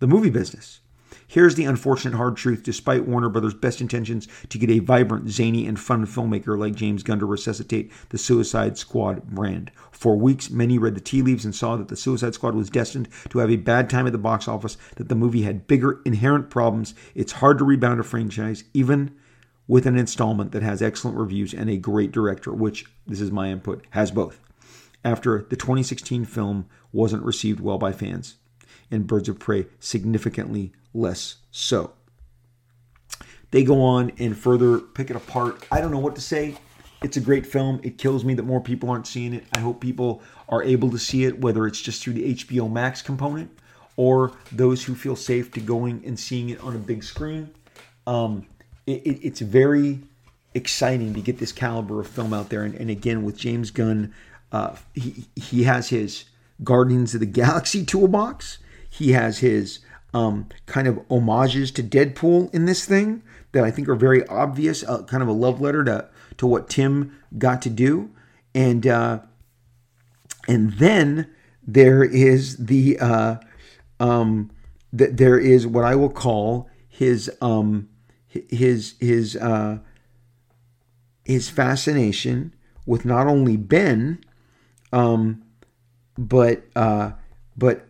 [0.00, 0.80] the movie business.
[1.28, 5.66] Here's the unfortunate hard truth despite Warner Brothers' best intentions to get a vibrant, zany,
[5.66, 9.72] and fun filmmaker like James Gunn to resuscitate the Suicide Squad brand.
[9.90, 13.08] For weeks, many read the tea leaves and saw that the Suicide Squad was destined
[13.30, 16.48] to have a bad time at the box office, that the movie had bigger inherent
[16.48, 16.94] problems.
[17.14, 19.12] It's hard to rebound a franchise, even
[19.66, 23.50] with an installment that has excellent reviews and a great director, which, this is my
[23.50, 24.38] input, has both.
[25.04, 28.36] After the 2016 film wasn't received well by fans,
[28.90, 31.92] and Birds of Prey significantly less so.
[33.50, 35.66] They go on and further pick it apart.
[35.70, 36.56] I don't know what to say.
[37.02, 37.80] It's a great film.
[37.82, 39.44] It kills me that more people aren't seeing it.
[39.54, 43.02] I hope people are able to see it, whether it's just through the HBO Max
[43.02, 43.50] component
[43.96, 47.50] or those who feel safe to going and seeing it on a big screen.
[48.06, 48.46] Um,
[48.86, 50.00] it, it, it's very
[50.54, 52.62] exciting to get this caliber of film out there.
[52.62, 54.14] And, and again, with James Gunn,
[54.52, 56.24] uh, he, he has his
[56.64, 58.58] Guardians of the Galaxy toolbox.
[58.96, 59.80] He has his
[60.14, 64.82] um, kind of homages to Deadpool in this thing that I think are very obvious,
[64.82, 68.10] uh, kind of a love letter to to what Tim got to do,
[68.54, 69.20] and uh,
[70.48, 71.30] and then
[71.66, 73.36] there is the uh,
[74.00, 74.50] um,
[74.96, 77.90] th- there is what I will call his um,
[78.28, 79.80] his his uh,
[81.22, 82.54] his fascination
[82.86, 84.24] with not only Ben,
[84.90, 85.42] um,
[86.16, 87.10] but uh,
[87.58, 87.86] but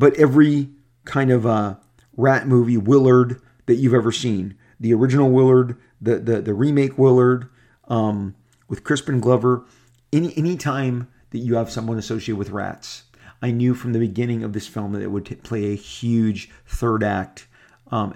[0.00, 0.70] but every
[1.04, 1.76] kind of uh,
[2.16, 4.56] rat movie Willard that you've ever seen.
[4.80, 7.50] The original Willard, the the, the remake Willard,
[7.86, 8.34] um,
[8.66, 9.66] with Crispin Glover.
[10.10, 13.04] Any any time that you have someone associated with rats,
[13.42, 16.50] I knew from the beginning of this film that it would t- play a huge
[16.66, 17.46] third act
[17.92, 18.14] um,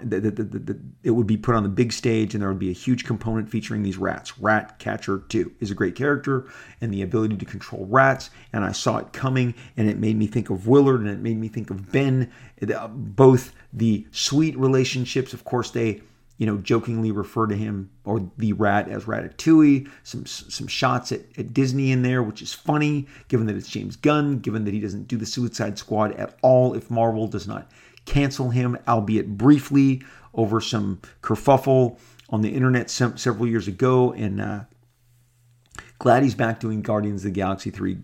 [1.02, 3.50] it would be put on the big stage and there would be a huge component
[3.50, 4.38] featuring these rats.
[4.38, 6.46] Rat Catcher 2 is a great character
[6.80, 8.30] and the ability to control rats.
[8.52, 11.38] And I saw it coming and it made me think of Willard and it made
[11.38, 12.30] me think of Ben.
[12.62, 16.02] Uh, both the sweet relationships, of course, they
[16.36, 19.88] you know, jokingly refer to him or the rat as Ratatouille.
[20.02, 23.94] Some some shots at, at Disney in there, which is funny, given that it's James
[23.94, 26.74] Gunn, given that he doesn't do the Suicide Squad at all.
[26.74, 27.70] If Marvel does not
[28.04, 31.98] cancel him, albeit briefly, over some kerfuffle
[32.30, 34.12] on the internet some, several years ago.
[34.12, 34.60] And uh,
[35.98, 37.98] glad he's back doing Guardians of the Galaxy 3.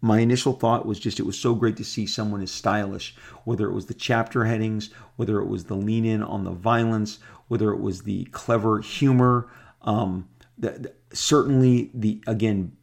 [0.00, 3.66] My initial thought was just it was so great to see someone as stylish, whether
[3.68, 7.72] it was the chapter headings, whether it was the lean in on the violence, whether
[7.72, 9.48] it was the clever humor.
[9.82, 12.76] Um, the, the, certainly, the again,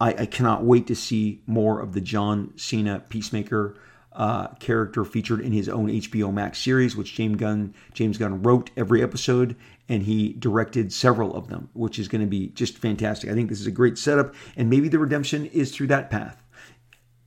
[0.00, 3.76] I, I, cannot wait to see more of the John Cena Peacemaker
[4.16, 8.70] uh, character featured in his own HBO Max series, which James Gunn James Gunn wrote
[8.76, 9.56] every episode
[9.88, 13.30] and he directed several of them, which is going to be just fantastic.
[13.30, 16.42] I think this is a great setup, and maybe the redemption is through that path.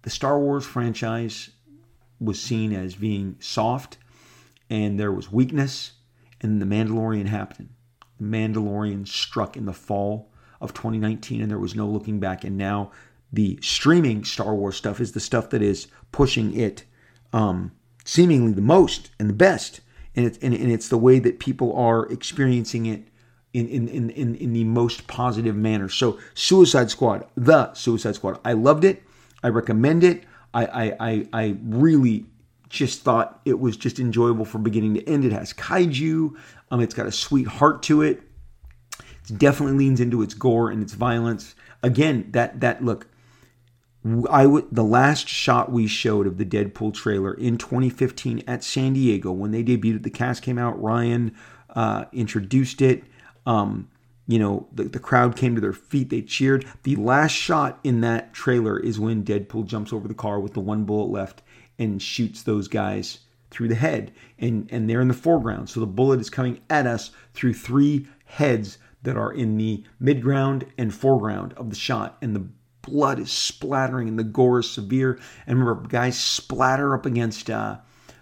[0.02, 1.52] The Star Wars franchise
[2.20, 3.98] was seen as being soft,
[4.70, 5.94] and there was weakness,
[6.42, 7.70] and the Mandalorian happened.
[8.20, 12.44] The Mandalorian struck in the fall of 2019, and there was no looking back.
[12.44, 12.92] And now
[13.32, 16.84] the streaming Star Wars stuff is the stuff that is pushing it
[17.34, 17.72] um,
[18.06, 19.82] seemingly the most and the best.
[20.16, 23.08] And it's, and, and it's the way that people are experiencing it
[23.54, 25.90] in, in, in, in, in the most positive manner.
[25.90, 29.04] So, Suicide Squad, the Suicide Squad, I loved it.
[29.44, 30.24] I recommend it.
[30.54, 32.26] I, I, I, I really
[32.70, 35.26] just thought it was just enjoyable from beginning to end.
[35.26, 36.36] It has kaiju.
[36.72, 38.22] Um, it's got a sweet heart to it.
[39.30, 41.56] It definitely leans into its gore and its violence.
[41.82, 43.08] Again, that that look,
[44.30, 48.94] I would the last shot we showed of the Deadpool trailer in 2015 at San
[48.94, 50.04] Diego when they debuted.
[50.04, 50.82] The cast came out.
[50.82, 51.36] Ryan
[51.72, 53.04] uh, introduced it.
[53.46, 53.90] Um,
[54.28, 56.10] you know, the, the crowd came to their feet.
[56.10, 56.66] They cheered.
[56.84, 60.60] The last shot in that trailer is when Deadpool jumps over the car with the
[60.60, 61.42] one bullet left
[61.78, 63.20] and shoots those guys
[63.50, 64.14] through the head.
[64.38, 65.70] And, and they're in the foreground.
[65.70, 70.68] So the bullet is coming at us through three heads that are in the midground
[70.78, 72.18] and foreground of the shot.
[72.22, 72.48] And the
[72.90, 75.20] blood is splattering and the gore is severe.
[75.48, 77.78] And remember, guys splatter up against uh,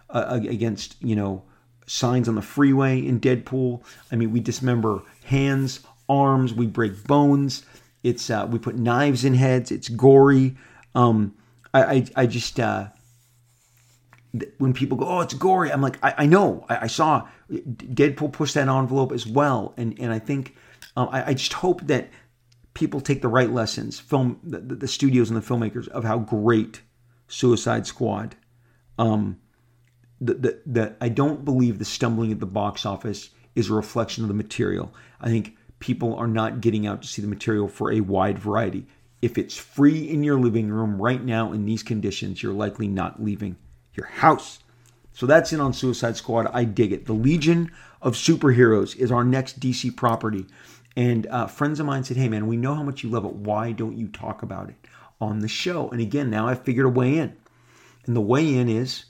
[0.09, 1.43] uh, against you know
[1.85, 3.83] signs on the freeway in Deadpool.
[4.11, 7.65] I mean, we dismember hands, arms, we break bones.
[8.03, 9.71] It's uh, we put knives in heads.
[9.71, 10.55] It's gory.
[10.93, 11.35] Um,
[11.73, 12.87] I, I, I just uh,
[14.57, 15.71] when people go, oh, it's gory.
[15.71, 16.65] I'm like, I, I know.
[16.69, 20.55] I, I, saw Deadpool push that envelope as well, and and I think
[20.95, 22.09] um, I, I just hope that
[22.77, 26.81] people take the right lessons, film the, the studios and the filmmakers of how great
[27.27, 28.35] Suicide Squad.
[28.99, 29.39] Um,
[30.21, 34.27] that that I don't believe the stumbling at the box office is a reflection of
[34.27, 34.93] the material.
[35.19, 38.85] I think people are not getting out to see the material for a wide variety.
[39.23, 43.23] If it's free in your living room right now in these conditions, you're likely not
[43.23, 43.57] leaving
[43.93, 44.59] your house.
[45.13, 46.47] So that's in on Suicide Squad.
[46.53, 47.07] I dig it.
[47.07, 47.71] The Legion
[48.03, 50.45] of Superheroes is our next DC property.
[50.97, 53.33] And uh, friends of mine said, hey, man, we know how much you love it.
[53.33, 54.75] Why don't you talk about it
[55.21, 55.89] on the show?
[55.89, 57.37] And again, now I've figured a way in.
[58.07, 59.05] And the way in is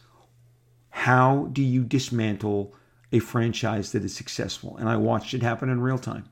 [0.89, 2.75] how do you dismantle
[3.13, 4.75] a franchise that is successful?
[4.75, 6.25] And I watched it happen in real time.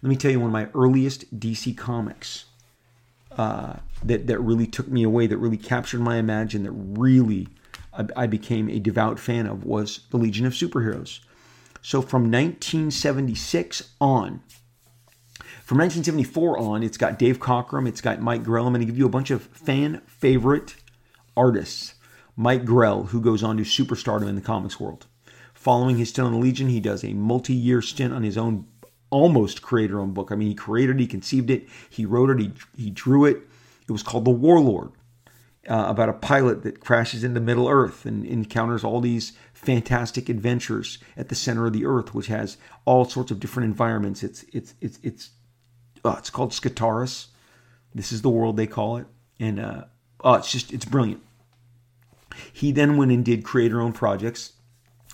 [0.00, 2.46] Let me tell you one of my earliest DC comics
[3.36, 3.74] uh,
[4.04, 7.48] that, that really took me away, that really captured my imagination, that really
[7.92, 11.20] I, I became a devout fan of was The Legion of Superheroes.
[11.82, 14.40] So from 1976 on,
[15.64, 18.66] from 1974 on, it's got Dave Cockrum, it's got Mike Grell.
[18.66, 20.76] I'm going to give you a bunch of fan favorite
[21.34, 21.94] artists.
[22.36, 25.06] Mike Grell, who goes on to superstardom in the comics world.
[25.54, 28.66] Following his stint on the Legion, he does a multi year stint on his own
[29.08, 30.30] almost creator owned book.
[30.30, 33.38] I mean, he created it, he conceived it, he wrote it, he, he drew it.
[33.88, 34.90] It was called The Warlord,
[35.66, 40.98] uh, about a pilot that crashes into Middle Earth and encounters all these fantastic adventures
[41.16, 44.22] at the center of the Earth, which has all sorts of different environments.
[44.22, 45.30] It's it's it's it's
[46.04, 47.26] uh, it's called Skartaris.
[47.94, 49.06] This is the world they call it,
[49.38, 49.84] and uh,
[50.22, 51.22] oh, it's just it's brilliant.
[52.52, 54.54] He then went and did creator-owned projects,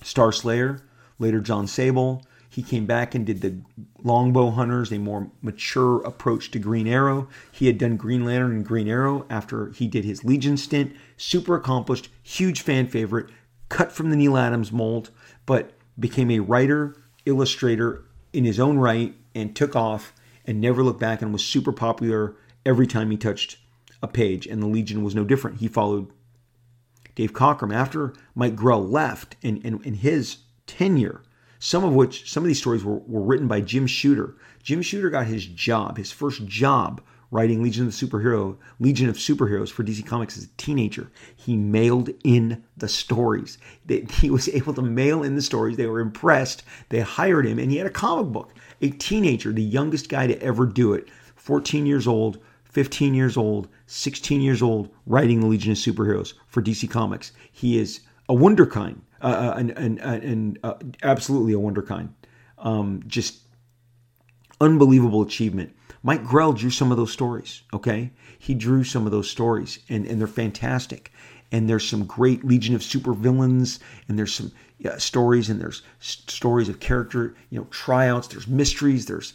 [0.03, 0.81] Star Slayer,
[1.19, 2.25] later Jon Sable.
[2.49, 3.61] He came back and did the
[4.03, 7.29] Longbow Hunters, a more mature approach to Green Arrow.
[7.53, 10.97] He had done Green Lantern and Green Arrow after he did his Legion stint.
[11.17, 13.29] Super accomplished, huge fan favorite,
[13.69, 15.11] cut from the Neal Adams mold,
[15.47, 20.13] but became a writer, illustrator in his own right, and took off
[20.47, 23.59] and never looked back and was super popular every time he touched
[24.03, 24.47] a page.
[24.47, 25.59] And the Legion was no different.
[25.59, 26.11] He followed
[27.15, 31.23] Dave Cockrum after Mike Grell left and in, in, in, his tenure,
[31.59, 34.37] some of which, some of these stories were, were written by Jim Shooter.
[34.63, 39.17] Jim Shooter got his job, his first job writing Legion of the Superhero, Legion of
[39.17, 41.11] Superheroes for DC Comics as a teenager.
[41.37, 43.59] He mailed in the stories.
[44.21, 45.77] He was able to mail in the stories.
[45.77, 46.63] They were impressed.
[46.89, 50.41] They hired him, and he had a comic book a teenager, the youngest guy to
[50.43, 55.73] ever do it, 14 years old, 15 years old, 16 years old, writing the Legion
[55.73, 57.33] of Superheroes for DC Comics.
[57.51, 62.11] He is a wonderkind, uh, uh and, and, and uh, absolutely a wonderkind.
[62.59, 63.41] Um, just
[64.61, 65.75] unbelievable achievement.
[66.03, 68.11] Mike Grell drew some of those stories, okay?
[68.39, 71.13] He drew some of those stories, and, and they're fantastic.
[71.53, 74.53] And there's some great Legion of Supervillains, and there's some
[74.99, 79.35] stories and there's stories of character, you know, tryouts, there's mysteries, there's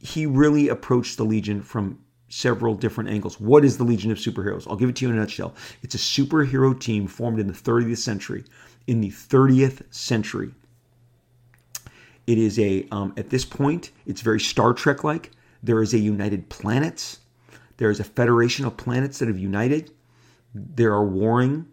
[0.00, 1.98] he really approached the Legion from
[2.28, 3.40] several different angles.
[3.40, 4.66] What is the Legion of Superheroes?
[4.68, 5.54] I'll give it to you in a nutshell.
[5.82, 8.44] It's a superhero team formed in the 30th century.
[8.86, 10.52] In the 30th century,
[12.26, 15.30] it is a um, at this point it's very Star Trek like.
[15.62, 17.20] There is a United Planets.
[17.78, 19.90] There is a federation of planets that have united.
[20.54, 21.66] There are warring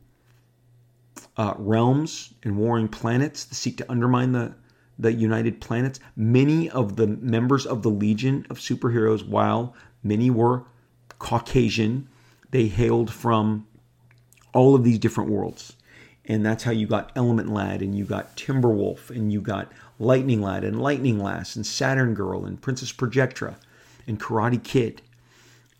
[1.38, 4.56] uh, realms and warring planets that seek to undermine the,
[4.98, 6.00] the United Planets.
[6.16, 10.64] Many of the members of the Legion of Superheroes, while many were
[11.20, 12.08] Caucasian,
[12.52, 13.68] they hailed from
[14.54, 15.76] all of these different worlds.
[16.28, 20.42] And that's how you got Element Lad, and you got Timberwolf, and you got Lightning
[20.42, 23.58] Lad, and Lightning Lass, and Saturn Girl, and Princess Projectra,
[24.08, 25.02] and Karate Kid.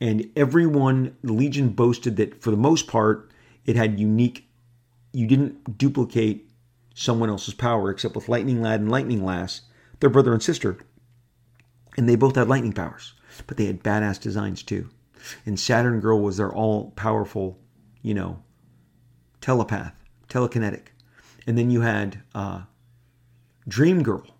[0.02, 3.32] And everyone, the Legion boasted that for the most part,
[3.66, 4.46] it had unique
[5.16, 6.50] you didn't duplicate
[6.94, 9.62] someone else's power, except with Lightning Lad and Lightning Lass,
[10.00, 10.78] they're brother and sister.
[11.98, 13.14] And they both had lightning powers,
[13.48, 14.90] but they had badass designs too.
[15.46, 17.58] And Saturn Girl was their all powerful,
[18.02, 18.44] you know,
[19.40, 19.94] telepath,
[20.28, 20.88] telekinetic.
[21.48, 22.64] And then you had uh,
[23.68, 24.35] Dream Girl,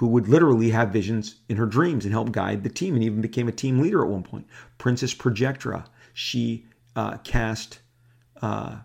[0.00, 3.20] who would literally have visions in her dreams and help guide the team and even
[3.20, 4.46] became a team leader at one point.
[4.78, 5.84] Princess Projectra,
[6.14, 6.64] she
[6.96, 7.80] uh, cast
[8.40, 8.78] uh,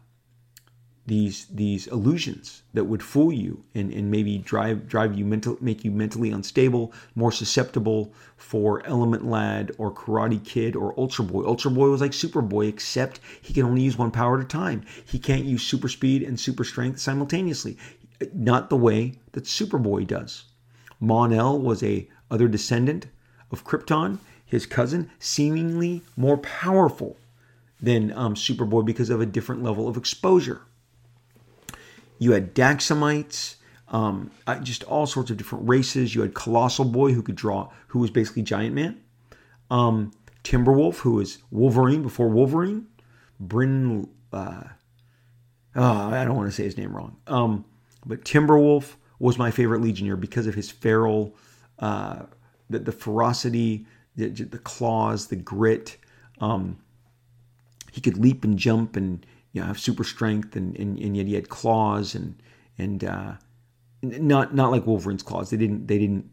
[1.05, 5.86] these these illusions that would fool you and, and maybe drive drive you mental make
[5.86, 11.45] you mentally unstable, more susceptible for Element Lad or Karate Kid or Ultra Boy.
[11.45, 14.84] Ultra Boy was like Superboy, except he can only use one power at a time.
[15.05, 17.78] He can't use super speed and super strength simultaneously.
[18.34, 20.43] Not the way that Superboy does.
[21.06, 23.08] Mon-El was a other descendant
[23.51, 27.18] of Krypton, his cousin, seemingly more powerful
[27.82, 30.62] than um, Superboy because of a different level of exposure.
[32.18, 33.56] You had Daxamites,
[33.89, 34.32] um,
[34.64, 36.16] just all sorts of different races.
[36.16, 39.01] You had Colossal Boy, who could draw, who was basically Giant Man.
[39.70, 40.12] Um,
[40.43, 42.88] Timberwolf, who was Wolverine before Wolverine.
[43.39, 44.64] Brin, uh,
[45.76, 47.18] oh, I don't want to say his name wrong.
[47.28, 47.66] Um,
[48.06, 48.95] but Timberwolf
[49.26, 51.36] was my favorite Legionnaire because of his feral,
[51.80, 52.23] uh,
[52.69, 55.97] the, the ferocity, the, the claws, the grit.
[56.39, 56.78] Um,
[57.91, 61.26] he could leap and jump and you know have super strength and, and, and yet
[61.26, 62.36] he had claws and
[62.78, 63.34] and uh,
[64.01, 65.49] not not like Wolverine's claws.
[65.49, 66.30] They didn't they didn't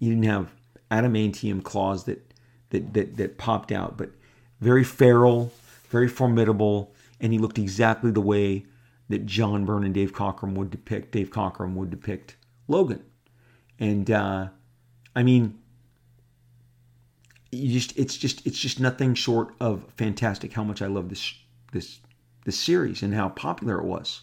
[0.00, 0.52] he didn't have
[0.90, 2.32] adamantium claws that
[2.70, 4.10] that that, that popped out, but
[4.60, 5.52] very feral,
[5.88, 8.64] very formidable, and he looked exactly the way
[9.08, 11.12] that John Byrne and Dave Cockrum would depict.
[11.12, 12.36] Dave Cockrum would depict
[12.68, 13.02] Logan,
[13.78, 14.48] and uh,
[15.14, 15.58] I mean,
[17.52, 20.52] just it's just it's just nothing short of fantastic.
[20.52, 21.34] How much I love this
[21.72, 22.00] this
[22.44, 24.22] this series and how popular it was.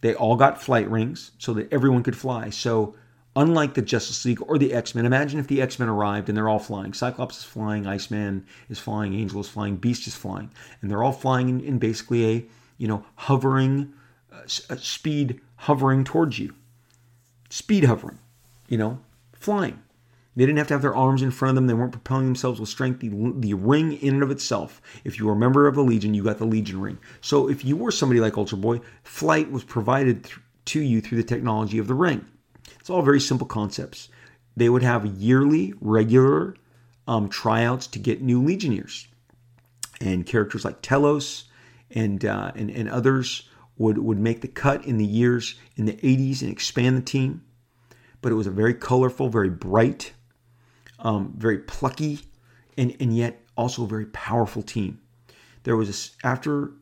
[0.00, 2.50] They all got flight rings so that everyone could fly.
[2.50, 2.94] So
[3.36, 6.36] unlike the Justice League or the X Men, imagine if the X Men arrived and
[6.36, 6.92] they're all flying.
[6.92, 11.12] Cyclops is flying, Iceman is flying, Angel is flying, Beast is flying, and they're all
[11.12, 12.46] flying in, in basically a
[12.80, 13.92] you know hovering
[14.32, 16.54] uh, speed hovering towards you,
[17.50, 18.18] speed hovering,
[18.68, 18.98] you know,
[19.32, 19.78] flying.
[20.34, 21.66] They didn't have to have their arms in front of them.
[21.66, 23.00] They weren't propelling themselves with strength.
[23.00, 26.14] The, the ring in and of itself, if you were a member of the Legion,
[26.14, 26.98] you got the Legion ring.
[27.20, 31.18] So if you were somebody like Ultra Boy, flight was provided th- to you through
[31.18, 32.24] the technology of the ring.
[32.78, 34.08] It's all very simple concepts.
[34.56, 36.54] They would have yearly, regular
[37.06, 39.08] um, tryouts to get new Legionnaires.
[40.00, 41.44] And characters like Tellus
[41.90, 45.94] and, uh, and, and others would, would make the cut in the years in the
[45.94, 47.44] 80s and expand the team.
[48.22, 50.12] But it was a very colorful, very bright,
[50.98, 52.20] um, very plucky,
[52.76, 55.00] and, and yet also a very powerful team.
[55.62, 56.72] There was a, after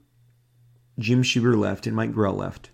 [0.98, 2.70] Jim Shooter left and Mike Grell left,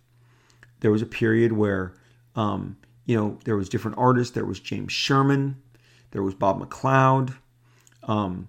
[0.80, 1.95] there was a period where
[2.37, 2.76] um,
[3.07, 4.35] you know there was different artists.
[4.35, 5.62] There was James Sherman,
[6.11, 7.35] there was Bob McLeod.
[8.03, 8.49] Um,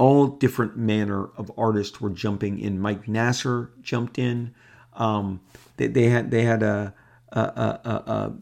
[0.00, 2.80] all different manner of artists were jumping in.
[2.80, 4.54] Mike Nasser jumped in.
[4.94, 5.40] Um,
[5.76, 6.94] they, they, had they had a
[7.32, 8.32] a, a,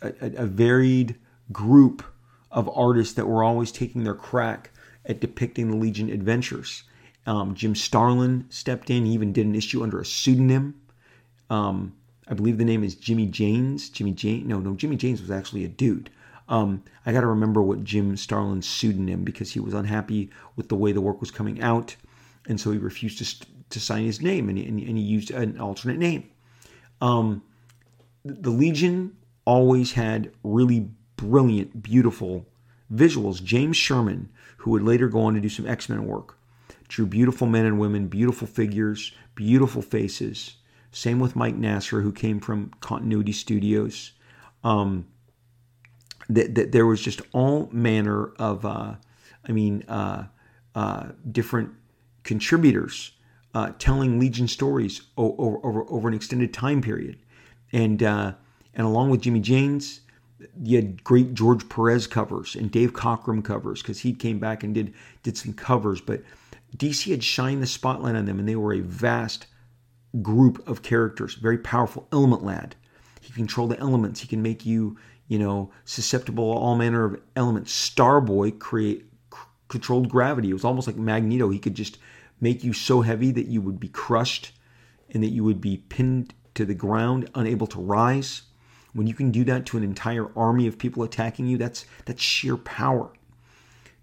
[0.00, 1.16] a, a varied
[1.52, 2.02] group
[2.50, 4.70] of artists that were always taking their crack
[5.04, 6.84] at depicting the Legion adventures.
[7.26, 9.06] Um, Jim Starlin stepped in.
[9.06, 10.80] He even did an issue under a pseudonym.
[11.50, 11.94] Um,
[12.28, 13.90] I believe the name is Jimmy Janes.
[13.90, 14.48] Jimmy Jane?
[14.48, 14.74] No, no.
[14.74, 16.10] Jimmy Janes was actually a dude.
[16.52, 20.76] Um, I got to remember what Jim Starlin's pseudonym because he was unhappy with the
[20.76, 21.96] way the work was coming out,
[22.46, 25.58] and so he refused to, to sign his name and, and, and he used an
[25.58, 26.28] alternate name.
[27.00, 27.42] Um,
[28.22, 32.46] the Legion always had really brilliant, beautiful
[32.92, 33.42] visuals.
[33.42, 34.28] James Sherman,
[34.58, 36.36] who would later go on to do some X Men work,
[36.88, 40.56] drew beautiful men and women, beautiful figures, beautiful faces.
[40.90, 44.12] Same with Mike Nasser, who came from Continuity Studios.
[44.62, 45.06] Um,
[46.28, 48.94] that, that there was just all manner of, uh,
[49.46, 50.26] I mean, uh,
[50.74, 51.70] uh, different
[52.22, 53.12] contributors
[53.54, 57.18] uh, telling Legion stories over, over, over an extended time period,
[57.72, 58.32] and uh,
[58.74, 60.00] and along with Jimmy Janes,
[60.62, 64.74] you had great George Perez covers and Dave Cockrum covers because he came back and
[64.74, 66.00] did did some covers.
[66.00, 66.22] But
[66.76, 69.46] DC had shined the spotlight on them, and they were a vast
[70.20, 72.08] group of characters, very powerful.
[72.12, 72.76] Element Lad,
[73.20, 74.20] he controlled the elements.
[74.20, 74.96] He can make you,
[75.32, 77.72] you know, susceptible all manner of elements.
[77.72, 79.06] Starboy create
[79.68, 80.50] controlled gravity.
[80.50, 81.48] It was almost like Magneto.
[81.48, 81.96] He could just
[82.38, 84.52] make you so heavy that you would be crushed
[85.08, 88.42] and that you would be pinned to the ground, unable to rise.
[88.92, 92.20] When you can do that to an entire army of people attacking you, that's that's
[92.20, 93.10] sheer power.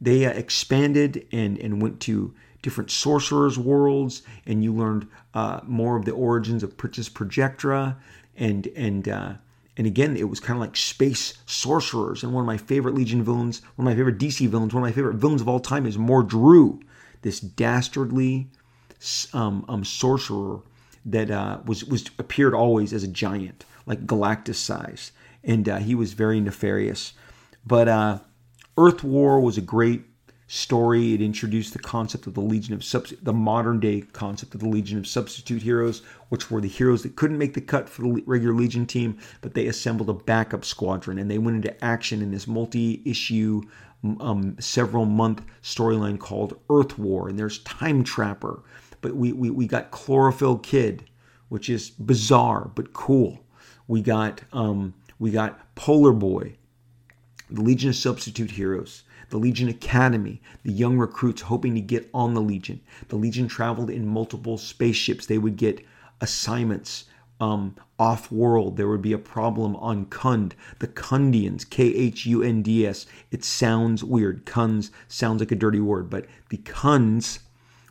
[0.01, 5.95] They uh, expanded and and went to different sorcerers' worlds, and you learned uh, more
[5.95, 7.97] of the origins of Princess Projectra,
[8.35, 9.33] and and uh,
[9.79, 12.21] and again, it was kind of like space sorcerers.
[12.21, 14.89] And one of my favorite Legion villains, one of my favorite DC villains, one of
[14.89, 16.81] my favorite villains of all time is Mordru,
[17.21, 18.49] this dastardly
[19.31, 20.59] um, um, sorcerer
[21.05, 25.13] that uh, was was appeared always as a giant, like Galactus size,
[25.45, 27.13] and uh, he was very nefarious.
[27.65, 28.19] But uh,
[28.77, 30.03] Earth War was a great
[30.49, 31.13] story.
[31.13, 34.67] It introduced the concept of the Legion of Subst- the modern day concept of the
[34.67, 38.23] Legion of Substitute Heroes, which were the heroes that couldn't make the cut for the
[38.25, 42.31] regular Legion team, but they assembled a backup squadron and they went into action in
[42.31, 43.61] this multi-issue,
[44.19, 47.29] um, several month storyline called Earth War.
[47.29, 48.63] And there's Time Trapper,
[49.01, 51.07] but we we, we got Chlorophyll Kid,
[51.49, 53.45] which is bizarre but cool.
[53.87, 56.57] We got um, we got Polar Boy,
[57.51, 62.33] the Legion of Substitute Heroes the Legion Academy, the young recruits hoping to get on
[62.33, 62.81] the Legion.
[63.09, 65.25] The Legion traveled in multiple spaceships.
[65.25, 65.85] They would get
[66.21, 67.05] assignments
[67.39, 68.75] um, off world.
[68.75, 70.53] There would be a problem on Khund.
[70.79, 73.05] The Khundians, K H U N D S.
[73.31, 74.45] It sounds weird.
[74.45, 77.39] Khunds sounds like a dirty word, but the Khunds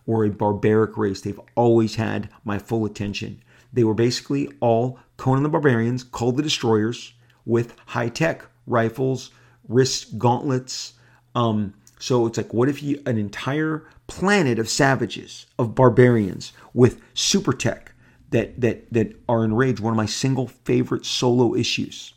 [0.06, 1.20] were a barbaric race.
[1.20, 3.42] They've always had my full attention.
[3.72, 7.12] They were basically all Conan the Barbarians, called the Destroyers,
[7.44, 9.30] with high tech rifles,
[9.68, 10.94] wrist gauntlets,
[11.38, 17.00] um, so it's like, what if you an entire planet of savages, of barbarians with
[17.14, 17.92] super tech
[18.30, 19.78] that that that are enraged?
[19.78, 22.12] One of my single favorite solo issues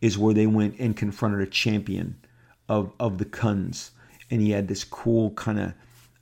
[0.00, 2.16] is where they went and confronted a champion
[2.70, 3.90] of of the Khunds,
[4.30, 5.74] and he had this cool kind of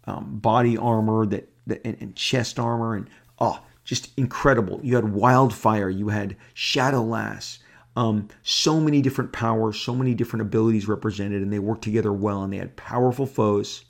[0.05, 3.09] um, body armor that, that and, and chest armor, and
[3.39, 4.81] oh, just incredible.
[4.83, 7.59] You had wildfire, you had Shadowlass,
[7.99, 12.45] um, so many different powers, so many different abilities represented, and they worked together well.
[12.45, 13.85] And they had powerful foes.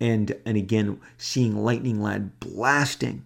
[0.00, 3.24] And and again, seeing Lightning Lad blasting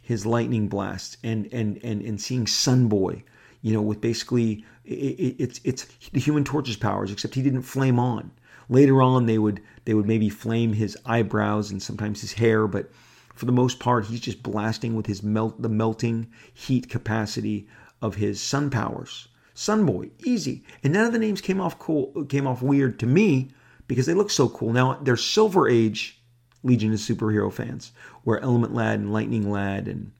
[0.00, 3.24] his lightning blast, and and and and seeing Sun Boy,
[3.60, 7.98] you know, with basically it, it's it's the Human Torch's powers, except he didn't flame
[7.98, 8.30] on.
[8.68, 12.92] Later on, they would they would maybe flame his eyebrows and sometimes his hair, but
[13.34, 17.66] for the most part, he's just blasting with his melt the melting heat capacity
[18.00, 19.26] of his sun powers.
[19.58, 20.62] Sunboy, easy.
[20.84, 23.50] And none of the names came off cool, came off weird to me
[23.88, 24.72] because they look so cool.
[24.72, 26.22] Now they're Silver Age
[26.62, 27.90] Legion of Superhero fans,
[28.22, 30.12] where Element Lad and Lightning Lad and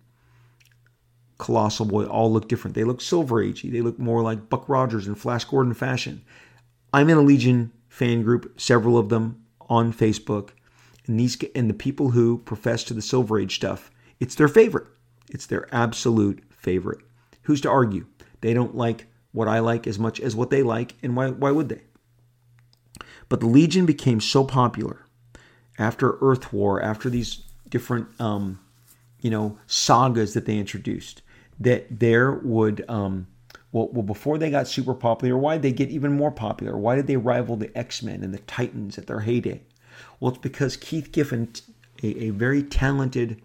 [1.39, 2.75] Colossal Boy all look different.
[2.75, 3.71] They look Silver Agey.
[3.71, 6.23] They look more like Buck Rogers and Flash Gordon fashion.
[6.93, 10.49] I'm in a Legion fan group, several of them on Facebook,
[11.07, 14.89] and these and the people who profess to the Silver Age stuff, it's their favorite.
[15.31, 17.03] It's their absolute favorite.
[17.43, 18.07] Who's to argue?
[18.41, 21.51] They don't like what I like as much as what they like, and why, why
[21.51, 21.83] would they?
[23.29, 25.05] But the Legion became so popular
[25.79, 28.59] after Earth War, after these different, um,
[29.21, 31.23] you know, sagas that they introduced,
[31.61, 33.27] that there would, um,
[33.73, 36.77] well, well, before they got super popular, why did they get even more popular?
[36.77, 39.61] Why did they rival the X Men and the Titans at their heyday?
[40.19, 41.53] Well, it's because Keith Giffen,
[42.03, 43.43] a, a very talented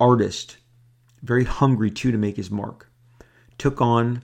[0.00, 0.56] artist,
[1.22, 2.90] very hungry too to make his mark,
[3.58, 4.22] took on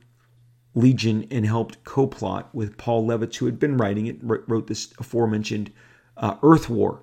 [0.74, 5.72] Legion and helped co-plot with Paul Levitz, who had been writing it, wrote this aforementioned
[6.16, 7.02] uh, Earth War.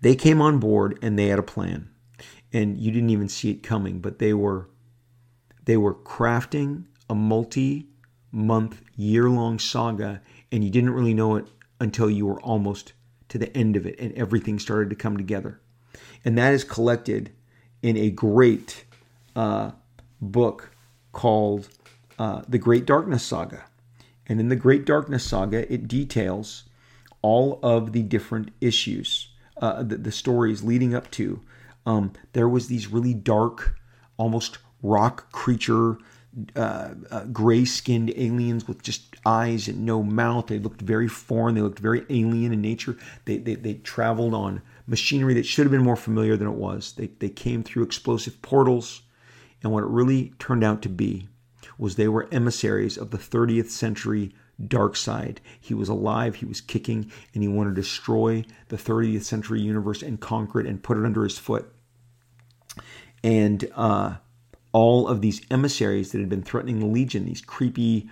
[0.00, 1.88] They came on board and they had a plan,
[2.52, 4.00] and you didn't even see it coming.
[4.00, 4.68] But they were
[5.64, 10.22] they were crafting a multi-month, year-long saga,
[10.52, 11.46] and you didn't really know it
[11.80, 12.92] until you were almost
[13.28, 15.60] to the end of it, and everything started to come together.
[16.24, 17.32] And that is collected
[17.82, 18.84] in a great
[19.36, 19.72] uh,
[20.20, 20.70] book
[21.12, 21.68] called
[22.18, 23.64] uh, the Great Darkness Saga.
[24.26, 26.64] And in the Great Darkness Saga, it details
[27.22, 31.40] all of the different issues, uh, the, the, stories leading up to.
[31.86, 33.76] Um, there was these really dark,
[34.16, 35.98] almost rock creature,
[36.54, 40.46] uh, uh, gray-skinned aliens with just eyes and no mouth.
[40.46, 41.54] They looked very foreign.
[41.54, 42.96] They looked very alien in nature.
[43.24, 46.92] They, they, they traveled on machinery that should have been more familiar than it was.
[46.92, 49.02] They, they came through explosive portals.
[49.62, 51.26] And what it really turned out to be
[51.78, 55.38] was they were emissaries of the 30th century Darkseid.
[55.60, 60.02] He was alive, he was kicking, and he wanted to destroy the 30th century universe
[60.02, 61.72] and conquer it and put it under his foot.
[63.22, 64.16] And uh,
[64.72, 68.10] all of these emissaries that had been threatening the Legion, these creepy,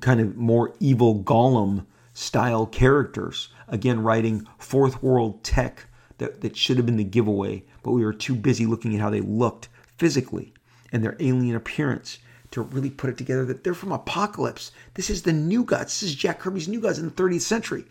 [0.00, 5.86] kind of more evil golem style characters, again, writing fourth world tech
[6.18, 9.10] that, that should have been the giveaway, but we were too busy looking at how
[9.10, 9.68] they looked
[9.98, 10.52] physically
[10.92, 12.18] and their alien appearance
[12.52, 14.70] to really put it together that they're from Apokolips.
[14.94, 16.00] This is the New Gods.
[16.00, 17.84] This is Jack Kirby's New Gods in the 30th century.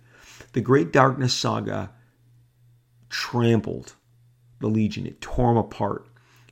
[0.53, 1.91] The Great Darkness Saga
[3.09, 3.93] trampled
[4.59, 5.05] the Legion.
[5.05, 6.07] It tore them apart.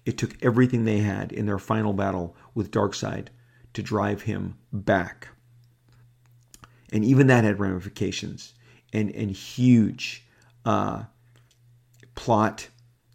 [0.06, 3.28] It took everything they had in their final battle with Darkseid
[3.74, 5.30] to drive him back.
[6.92, 8.54] And even that had ramifications
[8.92, 10.26] and, and huge
[10.66, 11.04] uh,
[12.16, 12.70] plot,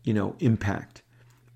[0.05, 1.03] you know, impact.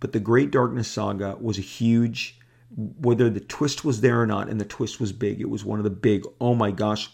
[0.00, 2.37] But the Great Darkness Saga was a huge,
[2.76, 5.40] whether the twist was there or not, and the twist was big.
[5.40, 7.10] It was one of the big, oh my gosh,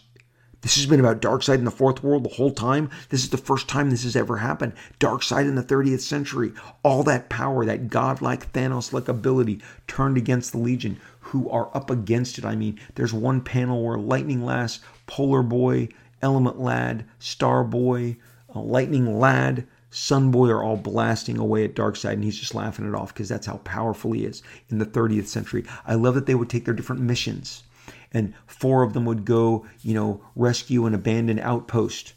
[0.65, 2.89] this has been about Darkseid in the Fourth World the whole time.
[3.09, 4.73] This is the first time this has ever happened.
[4.99, 6.53] Darkseid in the 30th century.
[6.81, 11.91] All that power, that godlike Thanos like ability turned against the Legion, who are up
[11.91, 12.45] against it.
[12.45, 15.89] I mean, there's one panel where Lightning Lass, Polar Boy,
[16.23, 18.17] Element Lad, Star Boy,
[18.55, 22.85] uh, Lightning Lad, Sun Boy are all blasting away at Darkseid, and he's just laughing
[22.87, 25.63] it off because that's how powerful he is in the 30th century.
[25.85, 27.63] I love that they would take their different missions
[28.11, 32.13] and four of them would go, you know, rescue an abandoned outpost.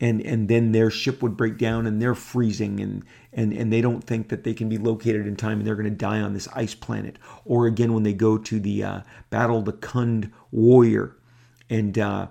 [0.00, 3.80] And, and then their ship would break down and they're freezing and, and, and they
[3.80, 6.32] don't think that they can be located in time and they're going to die on
[6.32, 7.16] this ice planet.
[7.44, 11.16] Or again, when they go to the uh, battle the Khund warrior
[11.68, 12.28] and uh,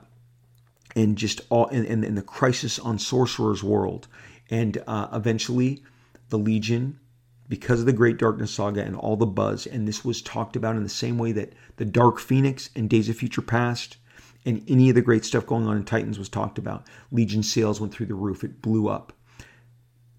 [0.96, 4.08] and just all and, and, and, the crisis on Sorcerer's World.
[4.50, 5.84] And uh, eventually
[6.30, 7.00] the Legion
[7.48, 9.66] because of the Great Darkness Saga and all the buzz.
[9.66, 13.10] And this was talked about in the same way that the Dark Phoenix and Days
[13.10, 13.98] of Future Past
[14.46, 16.88] and any of the great stuff going on in Titans was talked about.
[17.12, 19.12] Legion sales went through the roof, it blew up.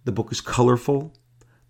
[0.05, 1.15] The book is colorful.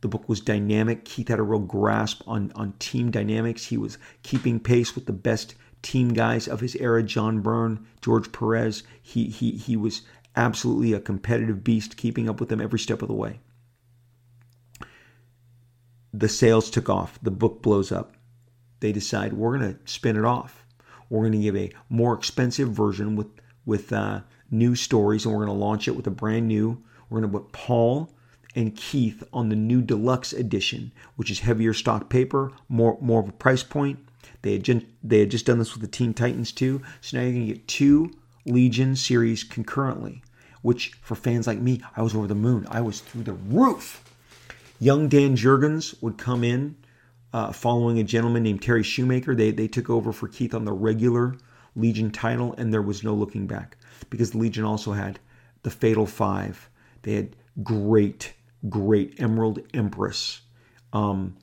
[0.01, 1.05] The book was dynamic.
[1.05, 3.67] Keith had a real grasp on, on team dynamics.
[3.67, 8.33] He was keeping pace with the best team guys of his era John Byrne, George
[8.33, 8.83] Perez.
[9.03, 10.03] He, he, he was
[10.37, 13.41] absolutely a competitive beast, keeping up with them every step of the way
[16.13, 17.19] the sales took off.
[17.23, 18.15] The book blows up.
[18.81, 20.65] They decide we're going to spin it off.
[21.09, 23.29] We're going to give a more expensive version with
[23.67, 24.21] with uh,
[24.51, 26.83] new stories, and we're going to launch it with a brand new.
[27.09, 28.11] We're going to put Paul
[28.57, 33.29] and Keith on the new deluxe edition, which is heavier stock paper, more more of
[33.29, 33.99] a price point.
[34.43, 37.33] They had they had just done this with the Teen Titans too, so now you're
[37.33, 38.13] going to get two
[38.47, 40.23] Legion series concurrently.
[40.63, 42.67] Which for fans like me, I was over the moon.
[42.71, 44.05] I was through the roof
[44.83, 46.75] Young Dan Jurgens would come in
[47.35, 49.35] uh, following a gentleman named Terry Shoemaker.
[49.35, 51.37] They, they took over for Keith on the regular
[51.77, 53.77] Legion title, and there was no looking back
[54.09, 55.21] because Legion also had
[55.63, 56.71] the Fatal Five.
[57.03, 58.33] They had great,
[58.71, 60.41] great Emerald Empress.
[60.95, 61.37] Um,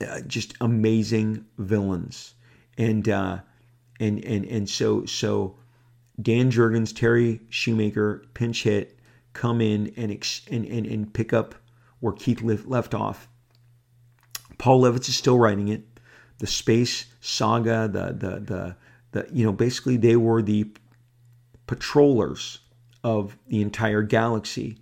[0.00, 2.34] uh, just amazing villains,
[2.76, 3.38] and uh,
[4.00, 5.56] and and and so so
[6.20, 8.98] Dan Jurgens, Terry Shoemaker, pinch hit,
[9.32, 11.54] come in and ex- and, and and pick up
[12.00, 13.28] where Keith left off.
[14.58, 15.82] Paul Levitz is still writing it.
[16.38, 18.76] The space saga, the the the
[19.12, 20.70] the you know basically they were the
[21.66, 22.58] patrollers
[23.04, 24.78] of the entire galaxy,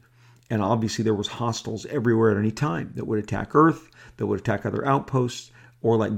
[0.51, 4.41] and obviously there was hostiles everywhere at any time that would attack Earth, that would
[4.41, 5.51] attack other outposts,
[5.82, 6.12] or like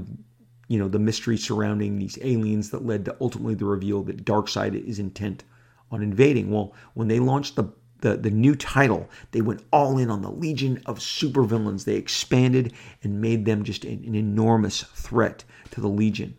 [0.71, 4.73] you know the mystery surrounding these aliens that led to ultimately the reveal that Darkseid
[4.87, 5.43] is intent
[5.91, 6.49] on invading.
[6.49, 10.31] Well, when they launched the the, the new title, they went all in on the
[10.31, 11.83] Legion of Supervillains.
[11.83, 12.71] They expanded
[13.03, 16.37] and made them just an, an enormous threat to the Legion.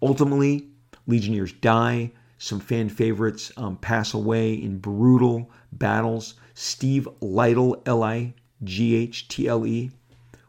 [0.00, 0.70] Ultimately,
[1.06, 2.10] Legionnaires die.
[2.38, 6.34] Some fan favorites um, pass away in brutal battles.
[6.54, 8.32] Steve Lightle, L I
[8.64, 9.90] G H T L E,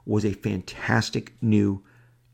[0.06, 1.84] was a fantastic new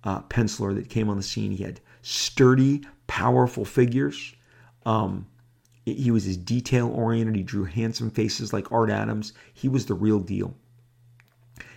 [0.05, 1.51] uh, penciler that came on the scene.
[1.51, 4.35] He had sturdy, powerful figures.
[4.85, 5.27] Um,
[5.85, 7.35] he was as detail oriented.
[7.35, 9.33] He drew handsome faces like Art Adams.
[9.53, 10.55] He was the real deal.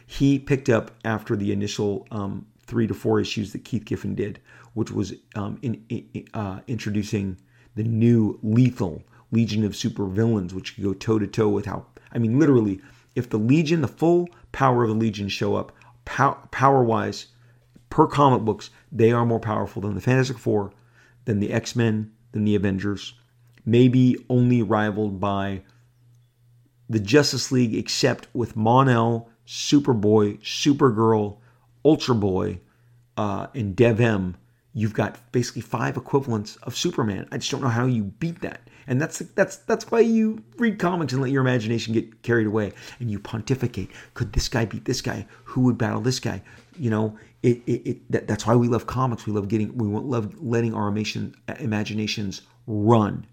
[0.07, 4.41] He picked up after the initial um, three to four issues that Keith Giffen did,
[4.73, 7.37] which was um, in, in, uh, introducing
[7.75, 12.19] the new lethal Legion of Supervillains, which could go toe to toe with how, I
[12.19, 12.81] mean, literally,
[13.15, 15.73] if the Legion, the full power of the Legion show up,
[16.07, 17.27] pow- power wise,
[17.91, 20.73] per comic books, they are more powerful than the Fantastic Four,
[21.25, 23.15] than the X Men, than the Avengers,
[23.65, 25.63] maybe only rivaled by
[26.89, 31.39] the Justice League, except with Mon-El, Superboy, Supergirl,
[31.85, 32.61] Ultra Boy,
[33.17, 34.37] uh, and Dev-Em.
[34.73, 37.29] You've got basically five equivalents of Superman.
[37.33, 38.61] I just don't know how you beat that.
[38.87, 42.73] And that's that's that's why you read comics and let your imagination get carried away
[43.01, 43.91] and you pontificate.
[44.15, 45.27] Could this guy beat this guy?
[45.45, 46.43] Who would battle this guy?
[46.79, 49.27] You know, it, it, it that, that's why we love comics.
[49.27, 53.27] We love getting we love letting our uh, imaginations run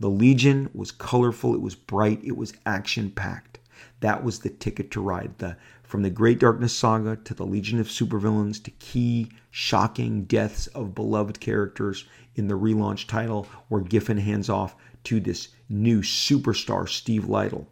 [0.00, 3.58] the Legion was colorful, it was bright, it was action packed.
[4.00, 5.36] That was the ticket to ride.
[5.36, 10.68] The from the Great Darkness saga to the Legion of Supervillains to key shocking deaths
[10.68, 14.74] of beloved characters in the relaunch title where Giffen hands off
[15.04, 17.66] to this new superstar Steve Lightle.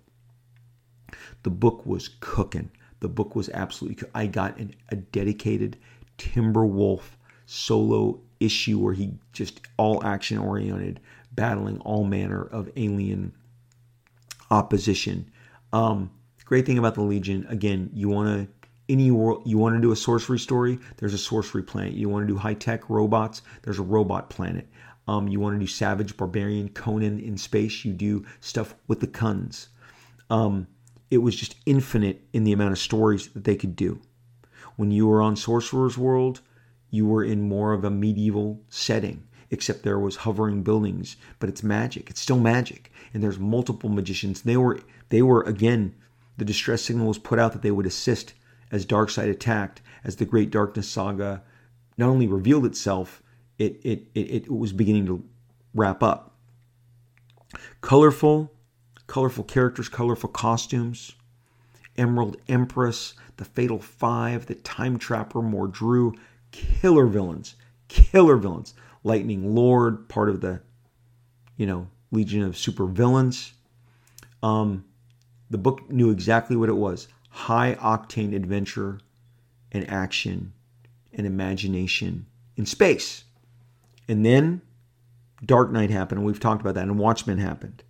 [1.45, 2.71] The book was cooking.
[3.01, 5.77] The book was absolutely I got an, a dedicated
[6.19, 7.03] Timberwolf
[7.47, 11.01] solo issue where he just all action oriented
[11.33, 13.33] battling all manner of alien
[14.51, 15.31] opposition.
[15.73, 16.11] Um,
[16.45, 19.93] great thing about the Legion, again, you want to any world you want to do
[19.93, 21.93] a sorcery story there's a sorcery planet.
[21.93, 24.67] You want to do high-tech robots there's a robot planet.
[25.07, 29.07] Um, you want to do savage barbarian conan in space you do stuff with the
[29.07, 29.69] Khunds
[30.31, 30.67] um,
[31.11, 34.01] it was just infinite in the amount of stories that they could do.
[34.77, 36.41] When you were on sorcerer's world
[36.91, 41.63] you were in more of a medieval setting except there was hovering buildings but it's
[41.63, 42.11] magic.
[42.11, 42.93] It's still magic.
[43.13, 44.43] And there's multiple magicians.
[44.43, 45.95] They were they were again
[46.37, 48.35] the distress signal was put out that they would assist
[48.71, 51.43] as Darkseid attacked, as the Great Darkness saga
[51.97, 53.23] not only revealed itself,
[53.59, 55.25] it, it, it, it was beginning to
[55.75, 56.37] wrap up.
[57.81, 58.53] Colorful,
[59.09, 61.13] colorful characters, colorful costumes.
[61.97, 66.17] Emerald Empress, the Fatal Five, the Time Trapper, Mordru,
[66.53, 67.57] killer villains,
[67.89, 68.75] killer villains.
[69.03, 70.61] Lightning Lord, part of the,
[71.57, 73.53] you know, Legion of Super Villains.
[74.43, 74.85] Um,
[75.51, 78.99] the book knew exactly what it was high octane adventure
[79.71, 80.53] and action
[81.13, 83.25] and imagination in space.
[84.09, 84.63] And then
[85.45, 87.83] Dark Knight happened, and we've talked about that, and Watchmen happened.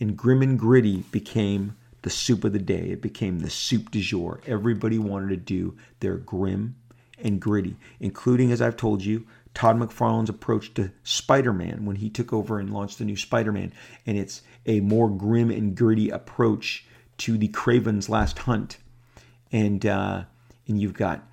[0.00, 2.90] And Grim and Gritty became the soup of the day.
[2.90, 4.40] It became the soup du jour.
[4.46, 6.76] Everybody wanted to do their grim
[7.18, 12.10] and gritty, including, as I've told you, Todd McFarlane's approach to Spider Man when he
[12.10, 13.72] took over and launched the new Spider Man.
[14.04, 16.84] And it's a more grim and gritty approach
[17.18, 18.76] to the Kraven's Last Hunt
[19.52, 20.24] and uh,
[20.68, 21.26] and you've got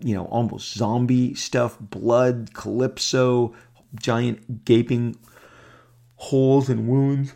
[0.00, 3.54] you know almost zombie stuff, blood, calypso,
[3.94, 5.16] giant gaping
[6.16, 7.34] holes and wounds,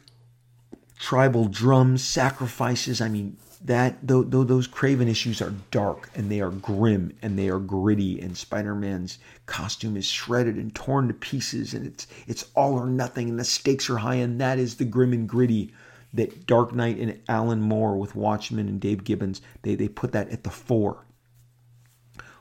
[0.98, 3.00] tribal drums, sacrifices.
[3.00, 7.38] I mean that th- th- those Kraven issues are dark and they are grim and
[7.38, 12.44] they are gritty and Spider-Man's costume is shredded and torn to pieces and it's it's
[12.54, 15.72] all or nothing and the stakes are high and that is the grim and gritty
[16.14, 20.30] that Dark Knight and Alan Moore with Watchmen and Dave Gibbons, they, they put that
[20.30, 21.04] at the fore.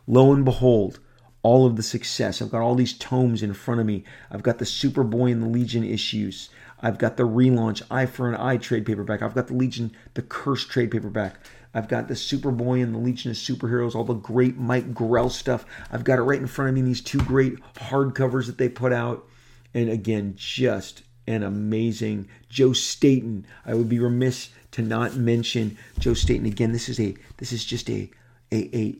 [0.08, 1.00] Lo and behold,
[1.44, 2.42] all of the success.
[2.42, 4.04] I've got all these tomes in front of me.
[4.32, 6.50] I've got the Superboy and the Legion issues.
[6.82, 9.22] I've got the relaunch Eye for an Eye trade paperback.
[9.22, 11.40] I've got the Legion, the Curse trade paperback.
[11.74, 15.66] I've got the Superboy and the Legion of Superheroes, all the great Mike Grell stuff.
[15.92, 18.94] I've got it right in front of me, these two great hardcovers that they put
[18.94, 19.28] out.
[19.74, 22.30] And again, just an amazing.
[22.50, 23.46] Joe Staton.
[23.66, 26.72] I would be remiss to not mention Joe Staton again.
[26.72, 28.10] This is a this is just a
[28.52, 28.96] a a,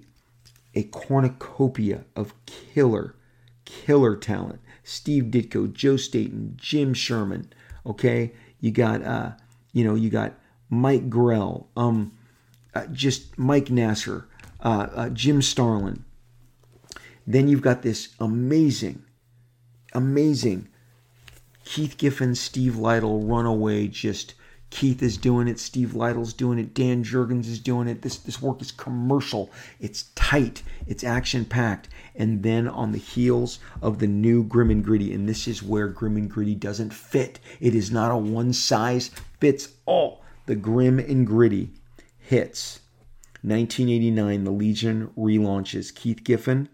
[0.76, 3.16] a cornucopia of killer
[3.66, 4.60] killer talent.
[4.84, 7.52] Steve Ditko, Joe Staton, Jim Sherman.
[7.88, 9.32] Okay, you got uh,
[9.72, 10.34] you know, you got
[10.70, 12.12] Mike Grell, um,
[12.74, 14.28] uh, just Mike Nasser,
[14.62, 16.04] uh, uh, Jim Starlin.
[17.26, 19.04] Then you've got this amazing,
[19.94, 20.68] amazing
[21.64, 24.34] Keith Giffen, Steve Lightle Runaway, just
[24.70, 28.02] Keith is doing it, Steve Lightle's doing it, Dan Jurgens is doing it.
[28.02, 29.50] This this work is commercial,
[29.80, 34.84] it's tight, it's action packed, and then on the heels of the new Grim and
[34.84, 37.40] Gritty, and this is where Grim and Gritty doesn't fit.
[37.60, 39.10] It is not a one size
[39.40, 40.22] fits all.
[40.46, 41.72] The Grim and Gritty
[42.18, 42.82] hits.
[43.42, 45.94] 1989, the Legion relaunches.
[45.96, 46.68] Keith Giffen,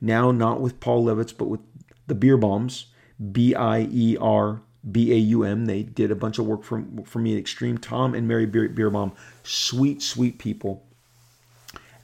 [0.00, 1.60] now not with Paul Levitz, but with
[2.06, 2.86] the Bierbaums,
[3.32, 5.66] B I E R B A U M.
[5.66, 7.78] They did a bunch of work for, for me at Extreme.
[7.78, 9.12] Tom and Mary Beer, Bierbaum,
[9.42, 10.84] sweet, sweet people.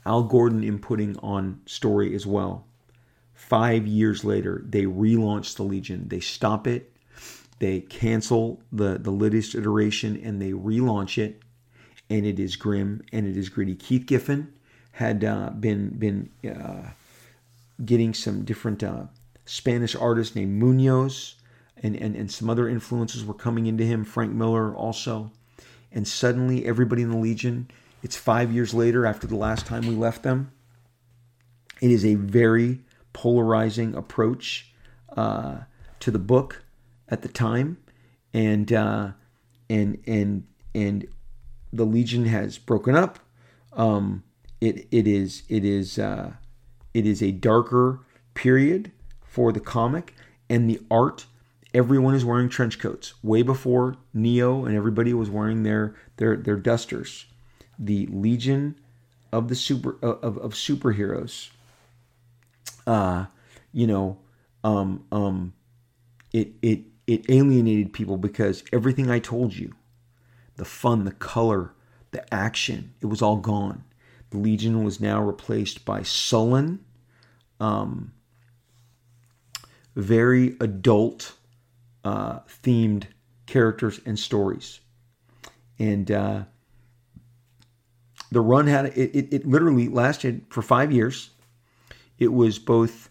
[0.05, 2.64] Al Gordon inputting on story as well.
[3.35, 6.09] Five years later, they relaunch the Legion.
[6.09, 6.93] They stop it,
[7.59, 11.41] they cancel the, the latest iteration, and they relaunch it.
[12.09, 13.74] And it is grim and it is gritty.
[13.74, 14.53] Keith Giffen
[14.93, 16.91] had uh, been been uh,
[17.85, 19.07] getting some different uh,
[19.45, 21.35] Spanish artist named Munoz,
[21.83, 25.31] and, and, and some other influences were coming into him, Frank Miller also.
[25.93, 27.70] And suddenly, everybody in the Legion,
[28.03, 30.53] it's five years later after the last time we left them.
[31.81, 32.81] It is a very
[33.12, 34.72] polarizing approach
[35.16, 35.59] uh,
[36.01, 36.62] to the book
[37.09, 37.79] at the time,
[38.33, 39.12] and uh,
[39.68, 41.07] and and and
[41.72, 43.18] the Legion has broken up.
[43.72, 44.22] Um,
[44.61, 46.33] it it is it is uh,
[46.95, 48.01] it is a darker
[48.35, 50.14] period for the comic
[50.49, 51.27] and the art.
[51.77, 53.12] Everyone is wearing trench coats.
[53.22, 57.27] Way before Neo and everybody was wearing their their their dusters.
[57.79, 58.81] The Legion
[59.31, 61.51] of the super of, of superheroes.
[62.87, 63.27] Uh,
[63.74, 64.16] you know,
[64.64, 65.53] um, um,
[66.33, 69.74] it it it alienated people because everything I told you,
[70.57, 71.74] the fun, the color,
[72.11, 73.85] the action, it was all gone.
[74.31, 76.83] The Legion was now replaced by sullen,
[77.61, 78.14] um,
[79.95, 81.35] very adult
[82.07, 83.04] uh, themed
[83.46, 84.80] characters and stories.
[85.78, 86.44] and uh,
[88.30, 91.30] the run had it, it, it literally lasted for five years.
[92.18, 93.11] It was both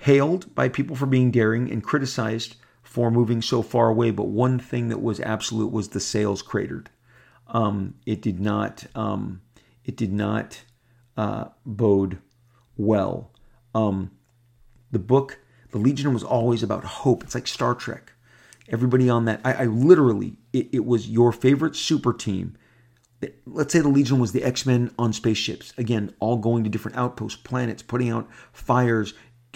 [0.00, 4.10] hailed by people for being daring and criticized for moving so far away.
[4.10, 6.90] But one thing that was absolute was the sales cratered.
[7.48, 8.86] Um, it did not.
[8.94, 9.42] Um,
[9.84, 10.62] it did not
[11.16, 12.18] uh, bode
[12.76, 13.30] well.
[13.74, 14.10] Um,
[14.90, 15.38] the book,
[15.70, 17.22] The Legion, was always about hope.
[17.22, 18.12] It's like Star Trek.
[18.68, 22.56] Everybody on that, I, I literally, it, it was your favorite super team
[23.46, 25.72] let's say the Legion was the X Men on spaceships.
[25.78, 29.14] Again, all going to different outposts, planets, putting out fires,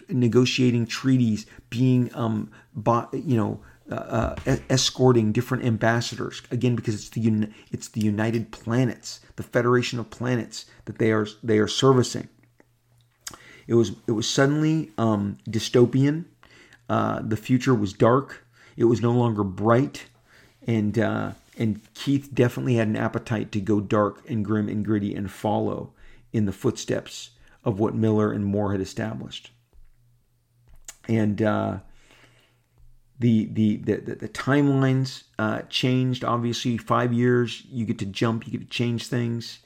[0.09, 2.51] negotiating treaties, being, um,
[3.13, 6.43] you know, uh, uh, escorting different ambassadors.
[6.51, 11.27] Again, because it's the it's the United Planets, the Federation of Planets that they are
[11.43, 12.29] they are servicing.
[13.67, 16.25] It was it was suddenly um, dystopian.
[16.89, 18.45] Uh, the future was dark.
[18.81, 20.07] It was no longer bright,
[20.67, 25.15] and uh, and Keith definitely had an appetite to go dark and grim and gritty
[25.15, 25.93] and follow
[26.33, 27.29] in the footsteps
[27.63, 29.51] of what Miller and Moore had established.
[31.07, 31.81] And uh,
[33.19, 36.25] the, the, the, the, timelines uh, changed.
[36.25, 39.59] Obviously, five years, you get to jump, you get to change things.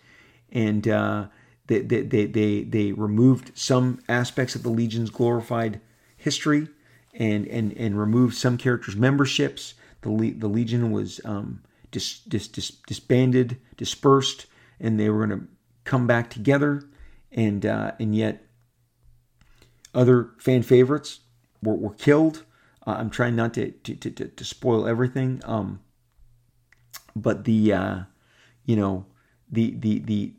[0.50, 1.26] And uh,
[1.68, 5.80] they, they, they, they, they removed some aspects of the Legion's glorified
[6.16, 6.66] history
[7.14, 9.74] and, and, and removed some characters' memberships.
[10.02, 14.46] The, Le- the Legion was um, dis, dis, dis, disbanded, dispersed,
[14.80, 15.46] and they were going to
[15.84, 16.82] come back together.
[17.32, 18.44] And uh, and yet,
[19.92, 21.20] other fan favorites
[21.62, 22.44] were, were killed.
[22.86, 25.40] Uh, I'm trying not to to, to, to spoil everything.
[25.44, 25.80] Um,
[27.16, 27.98] but the uh,
[28.64, 29.06] you know
[29.50, 30.34] the the the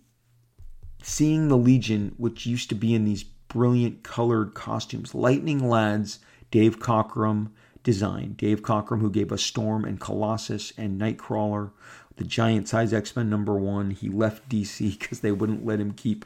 [1.01, 6.19] seeing the Legion, which used to be in these brilliant colored costumes, Lightning Lads,
[6.55, 7.49] Dave Cockrum,
[7.83, 8.35] design.
[8.37, 11.71] Dave Cockrum, who gave us Storm and Colossus and Nightcrawler,
[12.15, 13.91] the giant size X Men number one.
[13.91, 16.23] He left DC because they wouldn't let him keep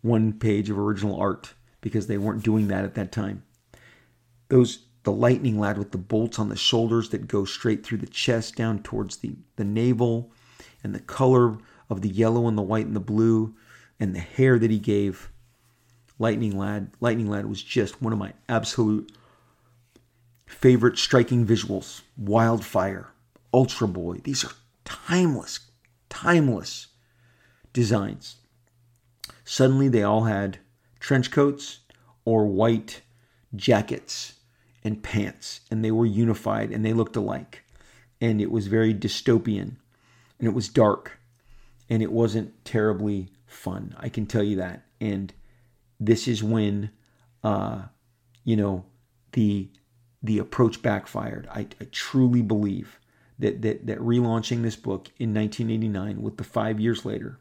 [0.00, 3.44] one page of original art because they weren't doing that at that time.
[4.48, 8.06] Those the lightning lad with the bolts on the shoulders that go straight through the
[8.08, 10.32] chest down towards the, the navel,
[10.82, 11.56] and the color
[11.88, 13.54] of the yellow and the white and the blue,
[14.00, 15.30] and the hair that he gave.
[16.18, 19.12] Lightning Lad, Lightning Lad was just one of my absolute
[20.52, 23.08] favorite striking visuals Wildfire,
[23.52, 24.18] Ultra Boy.
[24.22, 24.52] These are
[24.84, 25.60] timeless,
[26.08, 26.88] timeless
[27.72, 28.36] designs.
[29.44, 30.58] Suddenly, they all had
[31.00, 31.80] trench coats
[32.24, 33.00] or white
[33.56, 34.34] jackets
[34.84, 37.64] and pants, and they were unified and they looked alike.
[38.20, 39.76] And it was very dystopian
[40.38, 41.18] and it was dark
[41.90, 43.96] and it wasn't terribly fun.
[43.98, 44.84] I can tell you that.
[45.00, 45.32] And
[45.98, 46.90] this is when,
[47.42, 47.82] uh,
[48.44, 48.84] you know,
[49.32, 49.68] the
[50.22, 51.48] the approach backfired.
[51.50, 52.98] I, I truly believe
[53.38, 57.38] that, that, that relaunching this book in 1989 with the five years later,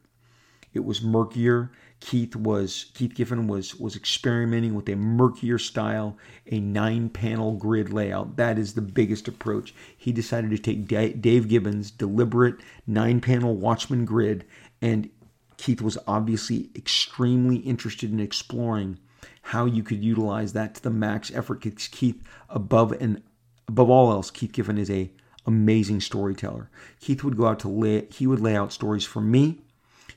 [0.74, 1.72] it was murkier.
[2.00, 6.18] Keith was Keith Giffen was was experimenting with a murkier style,
[6.48, 8.38] a nine panel grid layout.
[8.38, 9.76] That is the biggest approach.
[9.96, 12.56] He decided to take Dave Gibbons' deliberate
[12.88, 14.46] nine panel Watchmen grid,
[14.82, 15.10] and
[15.58, 18.98] Keith was obviously extremely interested in exploring
[19.44, 21.62] how you could utilize that to the max effort.
[21.62, 23.22] Keith, above and
[23.68, 25.12] above all else, Keith Giffen is a
[25.46, 26.70] amazing storyteller.
[27.00, 29.60] Keith would go out to lay he would lay out stories for me.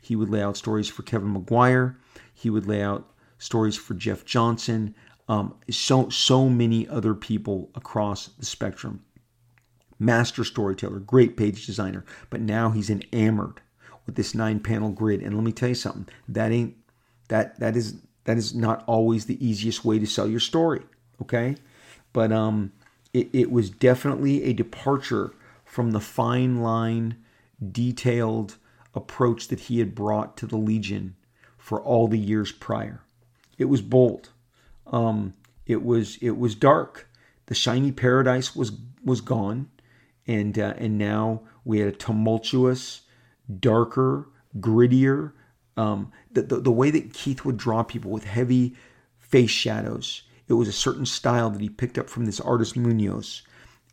[0.01, 1.99] He would lay out stories for Kevin Maguire.
[2.33, 4.95] He would lay out stories for Jeff Johnson.
[5.29, 9.05] Um, so so many other people across the spectrum.
[9.99, 13.63] Master storyteller, great page designer, but now he's enamored
[14.05, 15.23] with this nine panel grid.
[15.23, 16.77] And let me tell you something, that ain't
[17.29, 20.83] that that is that is not always the easiest way to sell your story.
[21.22, 21.57] Okay.
[22.12, 22.72] But um,
[23.12, 27.16] it, it was definitely a departure from the fine line,
[27.72, 28.57] detailed
[28.95, 31.16] approach that he had brought to the Legion
[31.57, 33.01] for all the years prior.
[33.59, 34.31] It was bold.
[34.87, 35.35] Um,
[35.66, 37.09] it was it was dark.
[37.47, 38.72] The shiny paradise was
[39.05, 39.70] was gone,
[40.27, 43.03] and uh, and now we had a tumultuous,
[43.61, 45.33] darker, grittier,
[45.77, 48.77] um, the, the, the way that Keith would draw people with heavy
[49.18, 50.22] face shadows.
[50.47, 53.43] It was a certain style that he picked up from this artist Munoz,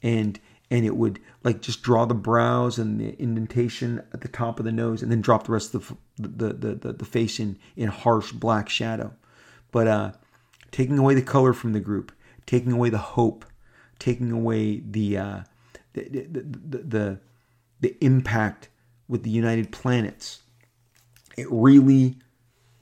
[0.03, 4.59] and and it would like just draw the brows and the indentation at the top
[4.59, 7.39] of the nose, and then drop the rest of the the the, the, the face
[7.39, 9.13] in in harsh black shadow.
[9.71, 10.11] But uh,
[10.71, 12.11] taking away the color from the group,
[12.45, 13.45] taking away the hope,
[13.97, 15.39] taking away the uh,
[15.93, 17.19] the, the, the, the
[17.79, 18.69] the impact
[19.07, 20.41] with the United Planets
[21.37, 22.17] it really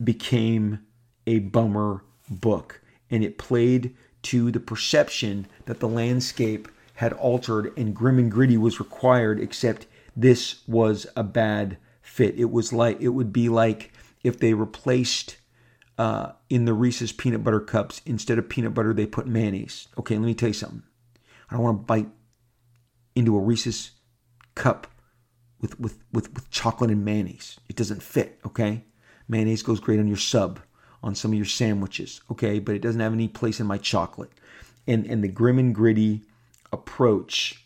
[0.03, 0.79] became
[1.27, 7.95] a bummer book and it played to the perception that the landscape had altered and
[7.95, 9.85] grim and gritty was required except
[10.15, 12.37] this was a bad fit.
[12.37, 13.93] It was like it would be like
[14.23, 15.37] if they replaced
[15.97, 19.87] uh, in the Reese's peanut butter cups instead of peanut butter they put mayonnaise.
[19.97, 20.83] Okay, let me tell you something.
[21.49, 22.09] I don't want to bite
[23.15, 23.91] into a Reese's
[24.55, 24.87] cup
[25.61, 27.59] with with with, with chocolate and mayonnaise.
[27.69, 28.39] It doesn't fit.
[28.45, 28.83] Okay,
[29.27, 30.59] mayonnaise goes great on your sub,
[31.03, 32.21] on some of your sandwiches.
[32.31, 34.31] Okay, but it doesn't have any place in my chocolate.
[34.87, 36.23] And and the grim and gritty
[36.71, 37.65] approach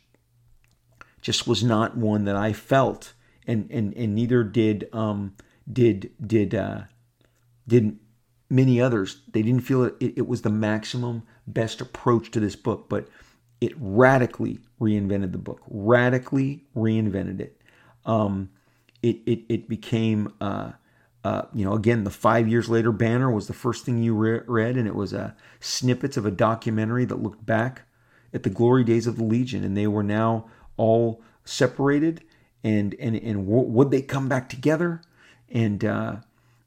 [1.21, 3.13] just was not one that I felt,
[3.47, 5.35] and and and neither did um
[5.71, 6.81] did did uh,
[7.67, 7.99] did
[8.49, 9.21] many others.
[9.31, 13.07] They didn't feel it, it, it was the maximum best approach to this book, but
[13.61, 15.61] it radically reinvented the book.
[15.67, 17.61] Radically reinvented it.
[18.05, 18.49] Um,
[19.01, 20.33] it it it became.
[20.39, 20.71] Uh,
[21.23, 24.41] uh, you know, again, the five years later banner was the first thing you re-
[24.45, 27.83] read, and it was a snippets of a documentary that looked back
[28.33, 32.23] at the glory days of the Legion, and they were now all separated,
[32.63, 35.01] and and and w- would they come back together,
[35.49, 36.17] and uh,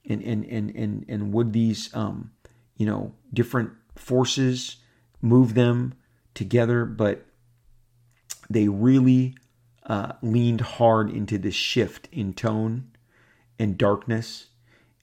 [0.09, 2.31] and and and and and would these um,
[2.79, 4.77] you know different forces
[5.21, 5.93] move them
[6.33, 6.87] together?
[6.87, 7.27] But
[8.49, 9.35] they really
[9.87, 12.91] uh, leaned hard into this shift in tone
[13.59, 14.49] and darkness,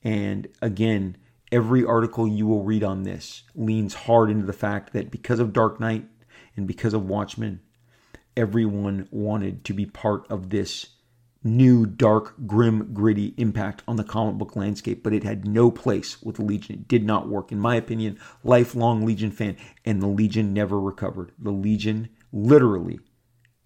[0.03, 1.17] and again.
[1.51, 5.53] Every article you will read on this leans hard into the fact that because of
[5.53, 6.03] Dark Knight
[6.57, 7.59] and because of Watchmen,
[8.35, 10.87] everyone wanted to be part of this
[11.43, 16.21] new, dark, grim, gritty impact on the comic book landscape, but it had no place
[16.23, 16.75] with the Legion.
[16.75, 17.51] It did not work.
[17.51, 21.33] In my opinion, lifelong Legion fan, and the Legion never recovered.
[21.37, 22.99] The Legion literally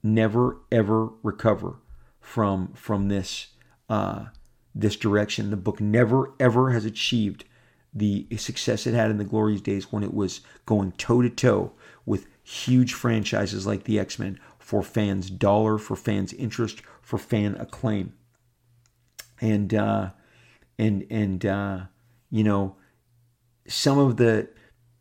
[0.04, 1.76] never ever recover
[2.20, 3.48] from from this
[3.90, 4.26] uh,
[4.74, 5.50] this direction.
[5.50, 7.46] The book never ever has achieved
[7.94, 11.72] the success it had in the glorious days when it was going toe to toe
[12.06, 17.56] with huge franchises like the X Men for fans' dollar, for fans' interest, for fan
[17.56, 18.14] acclaim.
[19.40, 20.12] And uh,
[20.78, 21.80] and and uh,
[22.30, 22.76] you know,
[23.68, 24.50] some of the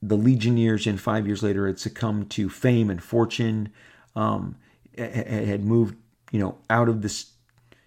[0.03, 3.73] the Legionnaires in five years later had succumbed to fame and fortune,
[4.15, 4.57] um,
[4.97, 5.97] had moved
[6.31, 7.33] you know out of this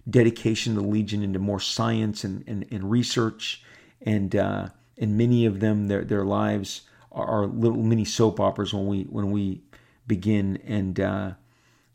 [0.08, 3.62] dedication to the Legion into more science and, and, and research,
[4.02, 6.82] and uh, and many of them their their lives
[7.12, 9.62] are, little mini soap operas when we when we
[10.06, 10.58] begin.
[10.64, 11.32] And uh,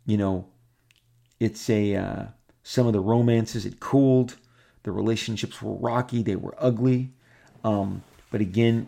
[0.05, 0.47] you know,
[1.39, 2.26] it's a uh,
[2.63, 4.38] some of the romances it cooled,
[4.84, 7.11] the relationships were rocky, they were ugly,
[7.63, 8.88] um, but again,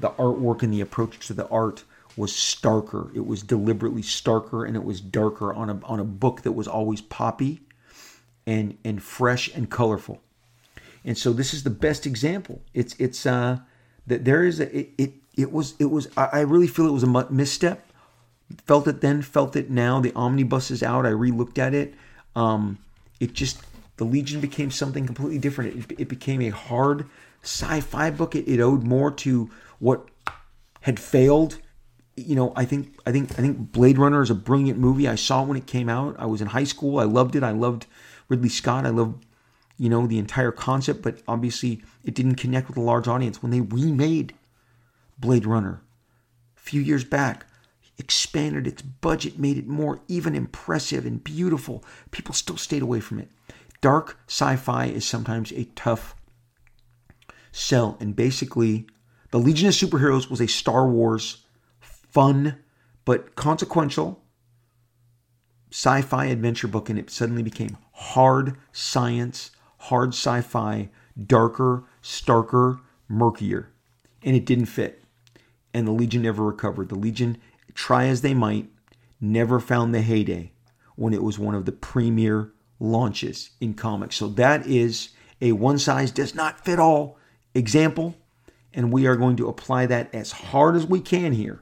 [0.00, 1.84] the artwork and the approach to the art
[2.16, 3.14] was starker.
[3.14, 6.68] It was deliberately starker and it was darker on a on a book that was
[6.68, 7.60] always poppy
[8.46, 10.20] and and fresh and colorful.
[11.04, 12.62] And so this is the best example.
[12.74, 13.58] It's it's uh
[14.06, 17.02] that there is a it, it it was it was I really feel it was
[17.02, 17.86] a misstep
[18.64, 20.00] Felt it then, felt it now.
[20.00, 21.04] The omnibus is out.
[21.04, 21.94] I re-looked at it.
[22.36, 22.78] Um,
[23.18, 23.60] it just
[23.96, 25.90] the Legion became something completely different.
[25.90, 27.06] It, it became a hard
[27.42, 28.36] sci-fi book.
[28.36, 29.50] It, it owed more to
[29.80, 30.06] what
[30.82, 31.58] had failed.
[32.16, 35.06] You know, I think I think I think Blade Runner is a brilliant movie.
[35.06, 36.16] I saw it when it came out.
[36.18, 36.98] I was in high school.
[36.98, 37.42] I loved it.
[37.42, 37.86] I loved
[38.28, 38.86] Ridley Scott.
[38.86, 39.24] I loved
[39.76, 43.52] you know the entire concept, but obviously it didn't connect with a large audience when
[43.52, 44.34] they remade
[45.18, 45.82] Blade Runner
[46.56, 47.46] a few years back
[47.98, 51.84] expanded its budget, made it more even impressive and beautiful.
[52.10, 53.30] People still stayed away from it.
[53.80, 56.14] Dark sci fi is sometimes a tough
[57.52, 57.96] sell.
[58.00, 58.86] And basically,
[59.30, 61.44] The Legion of Superheroes was a Star Wars
[62.16, 62.56] fun
[63.04, 64.22] but consequential
[65.70, 70.88] sci fi adventure book, and it suddenly became hard science, hard sci fi,
[71.26, 73.70] darker, starker, murkier.
[74.22, 75.04] And it didn't fit.
[75.74, 76.88] And the Legion never recovered.
[76.88, 77.36] The Legion
[77.74, 78.70] try as they might,
[79.20, 80.52] never found the heyday
[80.94, 84.16] when it was one of the premier launches in comics.
[84.16, 85.10] So that is
[85.42, 87.18] a one size does not fit all
[87.54, 88.16] example,
[88.72, 91.60] and we are going to apply that as hard as we can here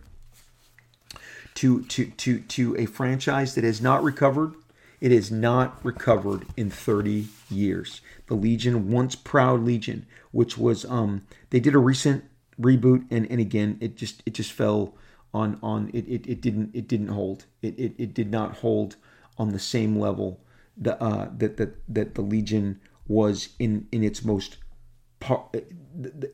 [1.55, 4.55] to to to to a franchise that has not recovered.
[5.01, 8.01] It has not recovered in 30 years.
[8.27, 12.25] The Legion, once proud Legion, which was um they did a recent
[12.61, 14.95] reboot and and again it just it just fell
[15.33, 18.97] on on it, it, it didn't it didn't hold it, it it did not hold
[19.37, 20.41] on the same level
[20.77, 24.59] the uh, that that that the Legion was in in its most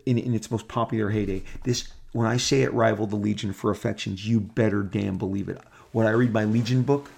[0.06, 1.42] in, in its most popular heyday.
[1.64, 5.58] This when I say it rivaled the Legion for affections, you better damn believe it.
[5.92, 7.10] When I read my Legion book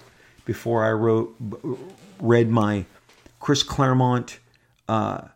[0.45, 1.35] before I wrote
[2.19, 2.85] read my
[3.39, 4.39] Chris Claremont
[4.87, 5.27] uh,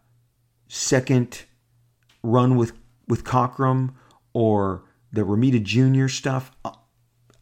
[0.67, 1.43] second
[2.23, 2.73] run with
[3.07, 3.93] with Cockrum
[4.33, 6.07] or the Romita Jr.
[6.07, 6.51] stuff,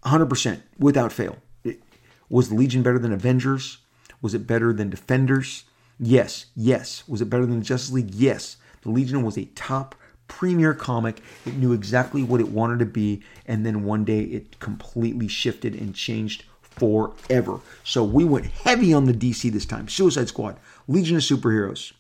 [0.04, 1.38] 100% without fail.
[1.64, 1.82] It,
[2.30, 3.80] was the Legion better than Avengers?
[4.22, 5.64] Was it better than Defenders?
[6.00, 7.08] Yes, yes.
[7.08, 8.14] Was it better than Justice League?
[8.14, 8.58] Yes.
[8.84, 9.96] The Legion was a top
[10.28, 11.22] premier comic.
[11.46, 15.76] It knew exactly what it wanted to be, and then one day it completely shifted
[15.76, 17.60] and changed forever.
[17.84, 19.88] So we went heavy on the DC this time.
[19.88, 20.58] Suicide Squad,
[20.88, 21.94] Legion of Superheroes.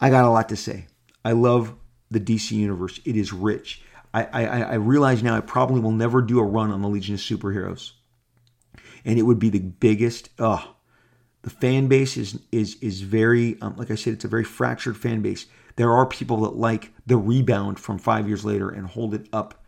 [0.00, 0.86] I got a lot to say.
[1.24, 1.74] I love
[2.10, 3.00] the DC universe.
[3.04, 3.82] It is rich.
[4.14, 7.14] I, I, I realize now I probably will never do a run on the Legion
[7.14, 7.92] of Superheroes.
[9.04, 10.74] And it would be the biggest, oh,
[11.42, 14.96] the fan base is is is very um, like I said, it's a very fractured
[14.96, 15.46] fan base.
[15.82, 19.64] There are people that like the rebound from five years later and hold it up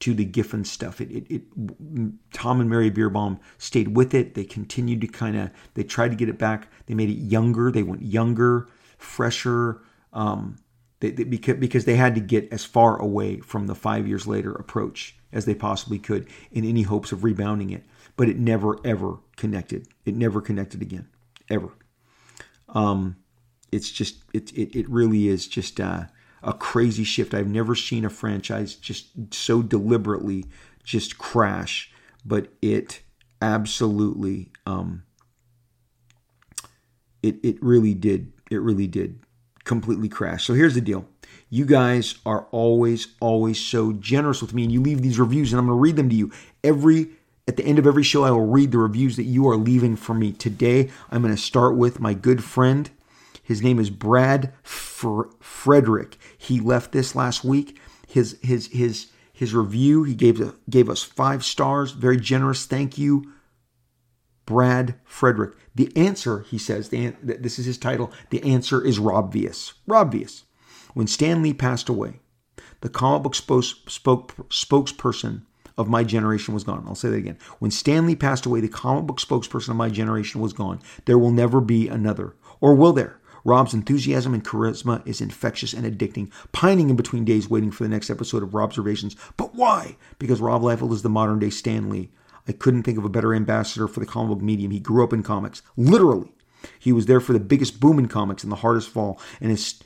[0.00, 0.98] to the Giffen stuff.
[0.98, 1.42] It, it, it
[2.32, 4.32] Tom and Mary Bierbaum stayed with it.
[4.32, 6.68] They continued to kind of they tried to get it back.
[6.86, 7.70] They made it younger.
[7.70, 8.66] They went younger,
[8.96, 9.82] fresher.
[10.14, 10.56] Um,
[11.00, 14.26] they, they, because because they had to get as far away from the five years
[14.26, 17.84] later approach as they possibly could in any hopes of rebounding it.
[18.16, 19.86] But it never ever connected.
[20.06, 21.08] It never connected again,
[21.50, 21.68] ever.
[22.70, 23.16] Um,
[23.72, 26.04] it's just it it, it really is just uh,
[26.42, 27.34] a crazy shift.
[27.34, 30.46] I've never seen a franchise just so deliberately
[30.84, 31.92] just crash,
[32.24, 33.02] but it
[33.42, 35.02] absolutely um,
[37.22, 39.20] it it really did it really did
[39.64, 40.46] completely crash.
[40.46, 41.06] So here's the deal.
[41.50, 45.60] You guys are always, always so generous with me, and you leave these reviews, and
[45.60, 46.32] I'm going to read them to you
[46.64, 47.10] every.
[47.46, 49.96] At the end of every show, I will read the reviews that you are leaving
[49.96, 50.32] for me.
[50.32, 52.90] Today, I'm going to start with my good friend
[53.48, 56.18] his name is Brad Fr- Frederick.
[56.36, 57.80] He left this last week.
[58.06, 60.04] His his his his review.
[60.04, 61.92] He gave a, gave us five stars.
[61.92, 62.66] Very generous.
[62.66, 63.32] Thank you,
[64.44, 65.56] Brad Frederick.
[65.74, 68.12] The answer, he says, the, this is his title.
[68.28, 69.72] The answer is Robvious.
[69.86, 70.44] Robvious.
[70.92, 72.20] When Stan Lee passed away,
[72.82, 75.46] the comic book spoke, spoke, spokesperson
[75.78, 76.84] of my generation was gone.
[76.86, 77.38] I'll say that again.
[77.60, 80.80] When Stan Lee passed away, the comic book spokesperson of my generation was gone.
[81.06, 82.34] There will never be another.
[82.60, 83.18] Or will there?
[83.48, 87.88] Rob's enthusiasm and charisma is infectious and addicting, pining in between days waiting for the
[87.88, 89.16] next episode of Robservations.
[89.38, 89.96] But why?
[90.18, 92.10] Because Rob Liefeld is the modern day Stan Lee.
[92.46, 94.70] I couldn't think of a better ambassador for the comic book medium.
[94.70, 96.34] He grew up in comics, literally.
[96.78, 99.80] He was there for the biggest boom in comics and the hardest fall and has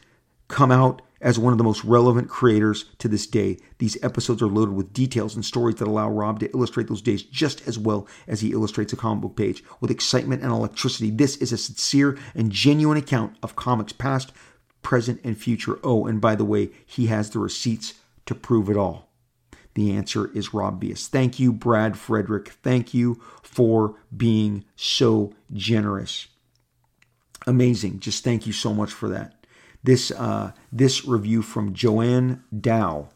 [0.48, 3.56] come out as one of the most relevant creators to this day.
[3.78, 7.22] These episodes are loaded with details and stories that allow Rob to illustrate those days
[7.22, 9.62] just as well as he illustrates a comic book page.
[9.80, 14.32] With excitement and electricity, this is a sincere and genuine account of comics past,
[14.82, 15.78] present, and future.
[15.84, 17.94] Oh, and by the way, he has the receipts
[18.26, 19.08] to prove it all.
[19.74, 21.06] The answer is Robvious.
[21.06, 22.50] Thank you, Brad Frederick.
[22.62, 26.26] Thank you for being so generous.
[27.46, 28.00] Amazing.
[28.00, 29.41] Just thank you so much for that.
[29.82, 33.08] This uh, this review from Joanne Dow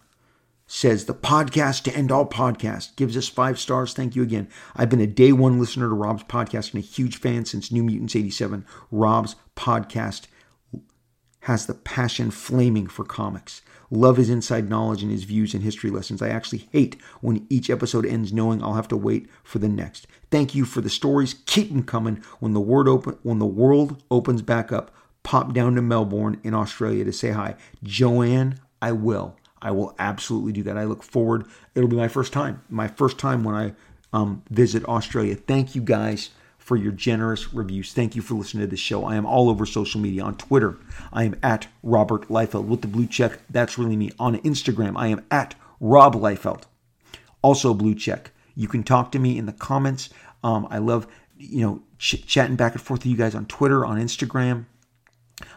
[0.67, 3.93] says the podcast to end all podcasts gives us five stars.
[3.95, 4.49] Thank you again.
[4.75, 7.85] I've been a day one listener to Rob's podcast and a huge fan since New
[7.85, 8.65] Mutants 87.
[8.91, 10.27] Rob's podcast
[11.43, 13.63] has the passion flaming for comics.
[13.89, 16.21] Love his inside knowledge and his views and history lessons.
[16.21, 20.09] I actually hate when each episode ends knowing I'll have to wait for the next.
[20.33, 21.37] Thank you for the stories.
[21.47, 22.17] Keep them coming.
[22.41, 24.91] When the word open when the world opens back up,
[25.27, 27.57] pop down to Melbourne in Australia to say hi.
[27.83, 29.37] Joanne, I will.
[29.61, 30.79] I will absolutely do that.
[30.79, 31.47] I look forward.
[31.75, 32.63] It'll be my first time.
[32.71, 33.73] My first time when I
[34.13, 35.35] um, visit Australia.
[35.35, 37.93] Thank you guys for your generous reviews.
[37.93, 39.05] Thank you for listening to this show.
[39.05, 40.23] I am all over social media.
[40.23, 40.79] On Twitter,
[41.13, 43.41] I am at Robert Liefeld with the blue check.
[43.51, 44.13] That's really me.
[44.21, 46.63] On Instagram, I am at Rob Liefeld.
[47.43, 48.31] Also, blue check.
[48.55, 50.09] You can talk to me in the comments.
[50.45, 53.85] Um, I love, you know, ch- chatting back and forth with you guys on Twitter,
[53.85, 54.67] on Instagram.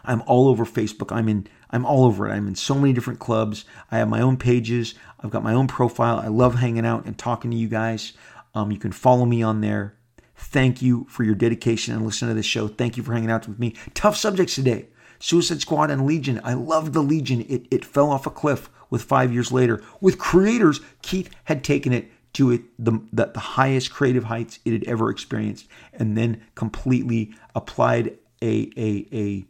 [0.04, 1.14] I'm all over Facebook.
[1.14, 2.32] I'm in I'm all over it.
[2.32, 3.64] I'm in so many different clubs.
[3.90, 4.94] I have my own pages.
[5.20, 6.18] I've got my own profile.
[6.18, 8.12] I love hanging out and talking to you guys.
[8.54, 9.94] Um, you can follow me on there.
[10.34, 12.66] Thank you for your dedication and listening to this show.
[12.66, 13.74] Thank you for hanging out with me.
[13.94, 14.88] Tough subjects today.
[15.20, 16.40] Suicide Squad and Legion.
[16.42, 17.42] I loved the Legion.
[17.42, 19.82] It, it fell off a cliff with five years later.
[20.00, 24.72] With creators, Keith had taken it to it the, the, the highest creative heights it
[24.72, 29.44] had ever experienced and then completely applied a, a, a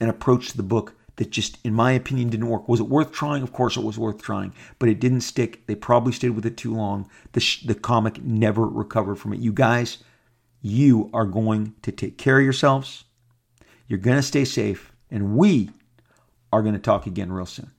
[0.00, 2.68] an approach to the book that just, in my opinion, didn't work.
[2.68, 3.42] Was it worth trying?
[3.42, 5.66] Of course, it was worth trying, but it didn't stick.
[5.66, 7.08] They probably stayed with it too long.
[7.32, 9.40] The, sh- the comic never recovered from it.
[9.40, 9.98] You guys,
[10.62, 13.04] you are going to take care of yourselves.
[13.88, 15.70] You're going to stay safe, and we
[16.52, 17.72] are going to talk again real soon.